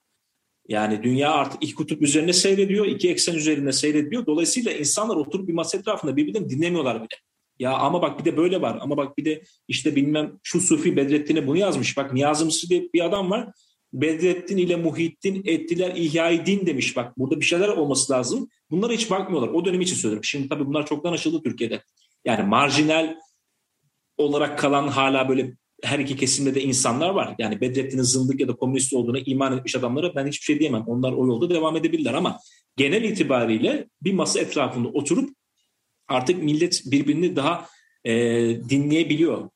Yani 0.67 1.03
dünya 1.03 1.31
artık 1.31 1.63
iki 1.63 1.75
kutup 1.75 2.01
üzerine 2.01 2.33
seyrediyor, 2.33 2.85
iki 2.85 3.09
eksen 3.09 3.33
üzerinde 3.35 3.71
seyrediyor. 3.71 4.25
Dolayısıyla 4.25 4.71
insanlar 4.71 5.15
oturup 5.15 5.47
bir 5.47 5.53
masa 5.53 5.77
etrafında 5.77 6.15
birbirlerini 6.15 6.49
dinlemiyorlar 6.49 6.97
bile. 6.97 7.15
Ya 7.59 7.71
ama 7.71 8.01
bak 8.01 8.19
bir 8.19 8.25
de 8.25 8.37
böyle 8.37 8.61
var. 8.61 8.77
Ama 8.81 8.97
bak 8.97 9.17
bir 9.17 9.25
de 9.25 9.43
işte 9.67 9.95
bilmem 9.95 10.39
şu 10.43 10.61
Sufi 10.61 10.95
Bedrettin'e 10.95 11.47
bunu 11.47 11.57
yazmış. 11.57 11.97
Bak 11.97 12.13
Niyazi 12.13 12.45
Mısır 12.45 12.69
diye 12.69 12.89
bir 12.93 13.05
adam 13.05 13.31
var. 13.31 13.49
Bedrettin 13.93 14.57
ile 14.57 14.75
Muhittin 14.75 15.41
ettiler 15.45 15.95
ihyai 15.95 16.45
din 16.45 16.65
demiş. 16.65 16.95
Bak 16.95 17.17
burada 17.17 17.39
bir 17.39 17.45
şeyler 17.45 17.67
olması 17.67 18.13
lazım. 18.13 18.49
Bunlara 18.71 18.93
hiç 18.93 19.11
bakmıyorlar. 19.11 19.49
O 19.49 19.65
dönem 19.65 19.81
için 19.81 19.95
söylüyorum. 19.95 20.23
Şimdi 20.23 20.49
tabii 20.49 20.65
bunlar 20.65 20.85
çoktan 20.85 21.13
aşıldı 21.13 21.43
Türkiye'de. 21.43 21.83
Yani 22.25 22.49
marjinal 22.49 23.15
olarak 24.17 24.59
kalan 24.59 24.87
hala 24.87 25.29
böyle 25.29 25.53
her 25.83 25.99
iki 25.99 26.15
kesimde 26.15 26.55
de 26.55 26.61
insanlar 26.61 27.09
var. 27.09 27.35
Yani 27.39 27.61
Bedrettin'in 27.61 28.01
zındık 28.01 28.39
ya 28.39 28.47
da 28.47 28.55
komünist 28.55 28.93
olduğuna 28.93 29.19
iman 29.19 29.57
etmiş 29.57 29.75
adamlara 29.75 30.15
ben 30.15 30.27
hiçbir 30.27 30.45
şey 30.45 30.59
diyemem. 30.59 30.83
Onlar 30.87 31.11
o 31.11 31.27
yolda 31.27 31.49
devam 31.49 31.77
edebilirler 31.77 32.13
ama 32.13 32.39
genel 32.77 33.03
itibariyle 33.03 33.87
bir 34.01 34.13
masa 34.13 34.39
etrafında 34.39 34.87
oturup 34.87 35.29
artık 36.07 36.43
millet 36.43 36.81
birbirini 36.85 37.35
daha 37.35 37.67
e, 38.05 38.13
dinleyebiliyor. 38.69 39.49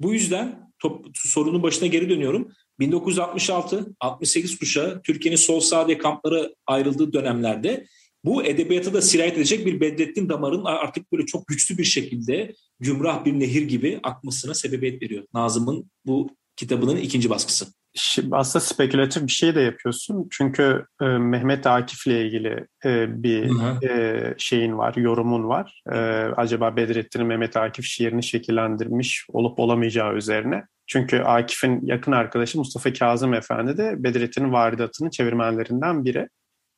Bu 0.00 0.12
yüzden 0.12 0.72
top, 0.78 1.06
sorunun 1.14 1.62
başına 1.62 1.88
geri 1.88 2.08
dönüyorum. 2.08 2.52
1966-68 2.80 4.58
kuşağı 4.58 5.02
Türkiye'nin 5.02 5.36
sol 5.36 5.60
sağ 5.60 5.86
diye 5.86 5.98
kamplara 5.98 6.48
ayrıldığı 6.66 7.12
dönemlerde 7.12 7.86
bu 8.24 8.44
edebiyata 8.44 8.92
da 8.92 9.02
sirayet 9.02 9.36
edecek 9.36 9.66
bir 9.66 9.80
Bedrettin 9.80 10.28
damarın 10.28 10.64
artık 10.64 11.12
böyle 11.12 11.26
çok 11.26 11.46
güçlü 11.46 11.78
bir 11.78 11.84
şekilde 11.84 12.54
gümrah 12.80 13.24
bir 13.24 13.40
nehir 13.40 13.62
gibi 13.62 14.00
akmasına 14.02 14.54
sebebiyet 14.54 15.02
veriyor. 15.02 15.24
Nazım'ın 15.34 15.90
bu 16.06 16.30
kitabının 16.56 16.96
ikinci 16.96 17.30
baskısı. 17.30 17.66
Şimdi 17.94 18.36
aslında 18.36 18.64
spekülatif 18.64 19.22
bir 19.22 19.32
şey 19.32 19.54
de 19.54 19.60
yapıyorsun. 19.60 20.28
Çünkü 20.30 20.86
e, 21.02 21.04
Mehmet 21.04 21.66
Akif'le 21.66 22.06
ilgili 22.06 22.66
e, 22.84 23.22
bir 23.22 23.50
e, 23.88 24.34
şeyin 24.38 24.78
var, 24.78 24.94
yorumun 24.96 25.48
var. 25.48 25.82
E, 25.92 25.96
acaba 26.36 26.76
Bedrettin'in 26.76 27.26
Mehmet 27.26 27.56
Akif 27.56 27.84
şiirini 27.84 28.22
şekillendirmiş 28.22 29.26
olup 29.32 29.58
olamayacağı 29.58 30.14
üzerine. 30.16 30.64
Çünkü 30.88 31.18
Akif'in 31.18 31.86
yakın 31.86 32.12
arkadaşı 32.12 32.58
Mustafa 32.58 32.92
Kazım 32.92 33.34
Efendi 33.34 33.76
de 33.76 33.94
Bedrettin'in 34.02 34.52
varidatının 34.52 35.10
çevirmenlerinden 35.10 36.04
biri. 36.04 36.28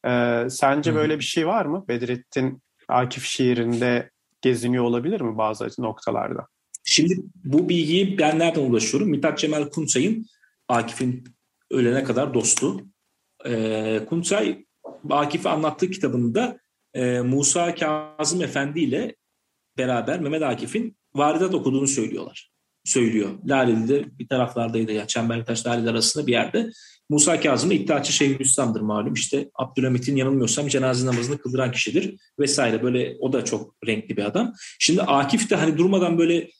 Ee, 0.06 0.50
sence 0.50 0.90
Hı. 0.90 0.94
böyle 0.94 1.18
bir 1.18 1.24
şey 1.24 1.46
var 1.46 1.64
mı? 1.66 1.84
Bedrettin 1.88 2.62
Akif 2.88 3.24
şiirinde 3.24 4.10
geziniyor 4.42 4.84
olabilir 4.84 5.20
mi 5.20 5.38
bazı 5.38 5.68
noktalarda? 5.78 6.46
Şimdi 6.84 7.14
bu 7.34 7.68
bilgiyi 7.68 8.18
ben 8.18 8.38
nereden 8.38 8.60
ulaşıyorum? 8.60 9.10
Mithat 9.10 9.38
Cemal 9.38 9.70
Kunsay'ın 9.70 10.26
Akif'in 10.68 11.24
ölene 11.70 12.04
kadar 12.04 12.34
dostu. 12.34 12.80
Ee, 13.46 14.00
Kunsay 14.08 14.64
Akif'i 15.10 15.48
anlattığı 15.48 15.90
kitabında 15.90 16.58
e, 16.94 17.20
Musa 17.20 17.74
Kazım 17.74 18.42
Efendi 18.42 18.80
ile 18.80 19.16
beraber 19.78 20.20
Mehmet 20.20 20.42
Akif'in 20.42 20.96
varidat 21.14 21.54
okuduğunu 21.54 21.86
söylüyorlar. 21.86 22.49
Söylüyor. 22.90 23.30
Laleli'de 23.48 24.18
bir 24.18 24.28
taraflardaydı 24.28 24.92
ya 24.92 25.06
Çembertaş 25.06 25.66
Laleli 25.66 25.90
arasında 25.90 26.26
bir 26.26 26.32
yerde. 26.32 26.70
Musa 27.08 27.40
Kazım 27.40 27.70
İttihatçı 27.70 28.12
Şeyhülislam'dır 28.12 28.80
malum. 28.80 29.14
İşte 29.14 29.50
Abdülhamit'in 29.54 30.16
yanılmıyorsam 30.16 30.68
cenaze 30.68 31.06
namazını 31.06 31.38
kıldıran 31.38 31.72
kişidir 31.72 32.16
vesaire. 32.38 32.82
Böyle 32.82 33.16
o 33.20 33.32
da 33.32 33.44
çok 33.44 33.74
renkli 33.86 34.16
bir 34.16 34.24
adam. 34.24 34.52
Şimdi 34.78 35.02
Akif 35.02 35.50
de 35.50 35.56
hani 35.56 35.78
durmadan 35.78 36.18
böyle 36.18 36.50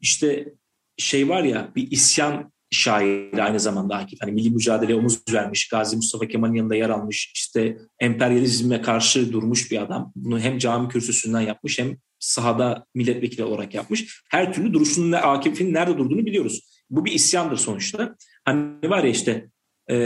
işte 0.00 0.54
şey 0.98 1.28
var 1.28 1.44
ya 1.44 1.72
bir 1.76 1.90
isyan 1.90 2.52
şairi 2.70 3.42
aynı 3.42 3.60
zamanda 3.60 3.96
Akif. 3.96 4.18
Hani 4.22 4.32
milli 4.32 4.50
mücadeleye 4.50 4.98
omuz 4.98 5.20
vermiş, 5.32 5.68
Gazi 5.68 5.96
Mustafa 5.96 6.28
Kemal'in 6.28 6.54
yanında 6.54 6.74
yer 6.74 6.90
almış, 6.90 7.32
işte 7.34 7.78
emperyalizme 8.00 8.82
karşı 8.82 9.32
durmuş 9.32 9.70
bir 9.70 9.82
adam. 9.82 10.12
Bunu 10.16 10.40
hem 10.40 10.58
cami 10.58 10.88
kürsüsünden 10.88 11.40
yapmış 11.40 11.78
hem 11.78 11.96
sahada 12.24 12.86
milletvekili 12.94 13.44
olarak 13.44 13.74
yapmış. 13.74 14.22
Her 14.30 14.52
türlü 14.52 14.72
duruşunun 14.72 15.12
Akif'in 15.12 15.74
nerede 15.74 15.98
durduğunu 15.98 16.26
biliyoruz. 16.26 16.82
Bu 16.90 17.04
bir 17.04 17.12
isyandır 17.12 17.56
sonuçta. 17.56 18.16
Hani 18.44 18.90
var 18.90 19.04
ya 19.04 19.10
işte 19.10 19.48
e, 19.90 19.96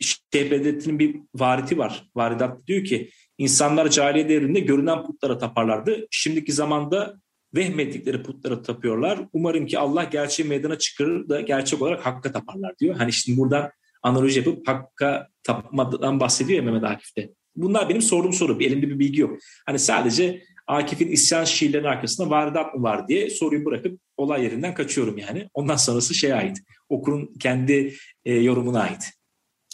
Şeyh 0.00 0.50
Bedrettin'in 0.50 0.98
bir 0.98 1.16
variti 1.34 1.78
var. 1.78 2.08
Varidat 2.16 2.66
diyor 2.66 2.84
ki 2.84 3.10
insanlar 3.38 3.90
cahiliye 3.90 4.28
devrinde 4.28 4.60
görünen 4.60 5.06
putlara 5.06 5.38
taparlardı. 5.38 6.06
Şimdiki 6.10 6.52
zamanda 6.52 7.20
vehmettikleri 7.54 8.22
putlara 8.22 8.62
tapıyorlar. 8.62 9.18
Umarım 9.32 9.66
ki 9.66 9.78
Allah 9.78 10.04
gerçeği 10.04 10.48
meydana 10.48 10.78
çıkarır 10.78 11.28
da 11.28 11.40
gerçek 11.40 11.82
olarak 11.82 12.06
hakka 12.06 12.32
taparlar 12.32 12.78
diyor. 12.78 12.94
Hani 12.96 13.12
şimdi 13.12 13.38
buradan 13.38 13.70
analoji 14.02 14.38
yapıp 14.38 14.68
hakka 14.68 15.28
tapmadan 15.42 16.20
bahsediyor 16.20 16.64
ya 16.64 16.70
Mehmet 16.70 16.90
Akif'te. 16.90 17.30
Bunlar 17.56 17.88
benim 17.88 18.02
sorduğum 18.02 18.32
soru. 18.32 18.62
Elimde 18.62 18.88
bir 18.88 18.98
bilgi 18.98 19.20
yok. 19.20 19.38
Hani 19.66 19.78
sadece 19.78 20.42
Akif'in 20.66 21.08
isyan 21.08 21.44
şiirlerinin 21.44 21.88
arkasında 21.88 22.30
varidat 22.30 22.74
mı 22.74 22.82
var 22.82 23.08
diye 23.08 23.30
soruyu 23.30 23.64
bırakıp 23.64 24.00
olay 24.16 24.44
yerinden 24.44 24.74
kaçıyorum 24.74 25.18
yani. 25.18 25.48
Ondan 25.54 25.76
sonrası 25.76 26.14
şeye 26.14 26.34
ait. 26.34 26.58
Okurun 26.88 27.34
kendi 27.40 27.94
e, 28.24 28.34
yorumuna 28.34 28.80
ait. 28.80 29.10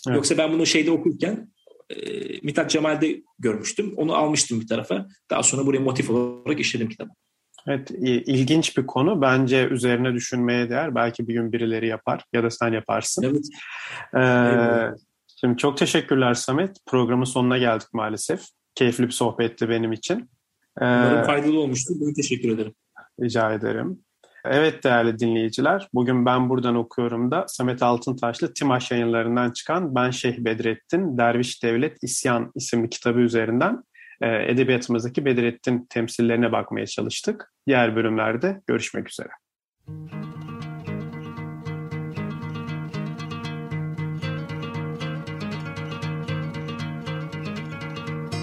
Evet. 0.08 0.16
Yoksa 0.16 0.38
ben 0.38 0.52
bunu 0.52 0.66
şeyde 0.66 0.90
okurken 0.90 1.52
e, 1.90 1.96
Mithat 2.42 2.70
Cemal'de 2.70 3.22
görmüştüm. 3.38 3.94
Onu 3.96 4.14
almıştım 4.14 4.60
bir 4.60 4.66
tarafa. 4.66 5.06
Daha 5.30 5.42
sonra 5.42 5.66
buraya 5.66 5.80
motif 5.80 6.10
olarak 6.10 6.60
işledim 6.60 6.88
kitabı. 6.88 7.10
Evet, 7.66 7.90
ilginç 8.26 8.76
bir 8.76 8.86
konu. 8.86 9.22
Bence 9.22 9.68
üzerine 9.68 10.14
düşünmeye 10.14 10.70
değer. 10.70 10.94
Belki 10.94 11.28
bir 11.28 11.34
gün 11.34 11.52
birileri 11.52 11.88
yapar 11.88 12.24
ya 12.32 12.42
da 12.42 12.50
sen 12.50 12.72
yaparsın. 12.72 13.22
Evet. 13.22 13.44
Ee, 14.16 15.02
şimdi 15.40 15.56
çok 15.56 15.76
teşekkürler 15.76 16.34
Samet. 16.34 16.76
Programın 16.86 17.24
sonuna 17.24 17.58
geldik 17.58 17.88
maalesef. 17.92 18.40
Keyifli 18.74 19.06
bir 19.06 19.12
sohbetti 19.12 19.68
benim 19.68 19.92
için. 19.92 20.30
Umarım 20.80 21.26
faydalı 21.26 21.60
olmuştur. 21.60 21.94
Ben 22.00 22.14
teşekkür 22.14 22.50
ederim. 22.50 22.74
Rica 23.22 23.52
ederim. 23.52 23.98
Evet 24.44 24.84
değerli 24.84 25.18
dinleyiciler, 25.18 25.88
bugün 25.94 26.26
ben 26.26 26.48
buradan 26.48 26.74
okuyorum 26.74 27.30
da 27.30 27.44
Samet 27.48 27.82
Altıntaşlı 27.82 28.54
Timaş 28.54 28.90
yayınlarından 28.90 29.50
çıkan 29.50 29.94
Ben 29.94 30.10
Şeyh 30.10 30.38
Bedrettin, 30.38 31.18
Derviş 31.18 31.62
Devlet 31.62 31.96
İsyan 32.02 32.52
isimli 32.54 32.90
kitabı 32.90 33.20
üzerinden 33.20 33.82
e, 34.20 34.52
edebiyatımızdaki 34.52 35.24
Bedrettin 35.24 35.86
temsillerine 35.90 36.52
bakmaya 36.52 36.86
çalıştık. 36.86 37.52
Diğer 37.66 37.96
bölümlerde 37.96 38.60
görüşmek 38.66 39.10
üzere. 39.10 39.28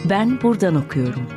Ben 0.10 0.42
buradan 0.42 0.76
okuyorum. 0.76 1.37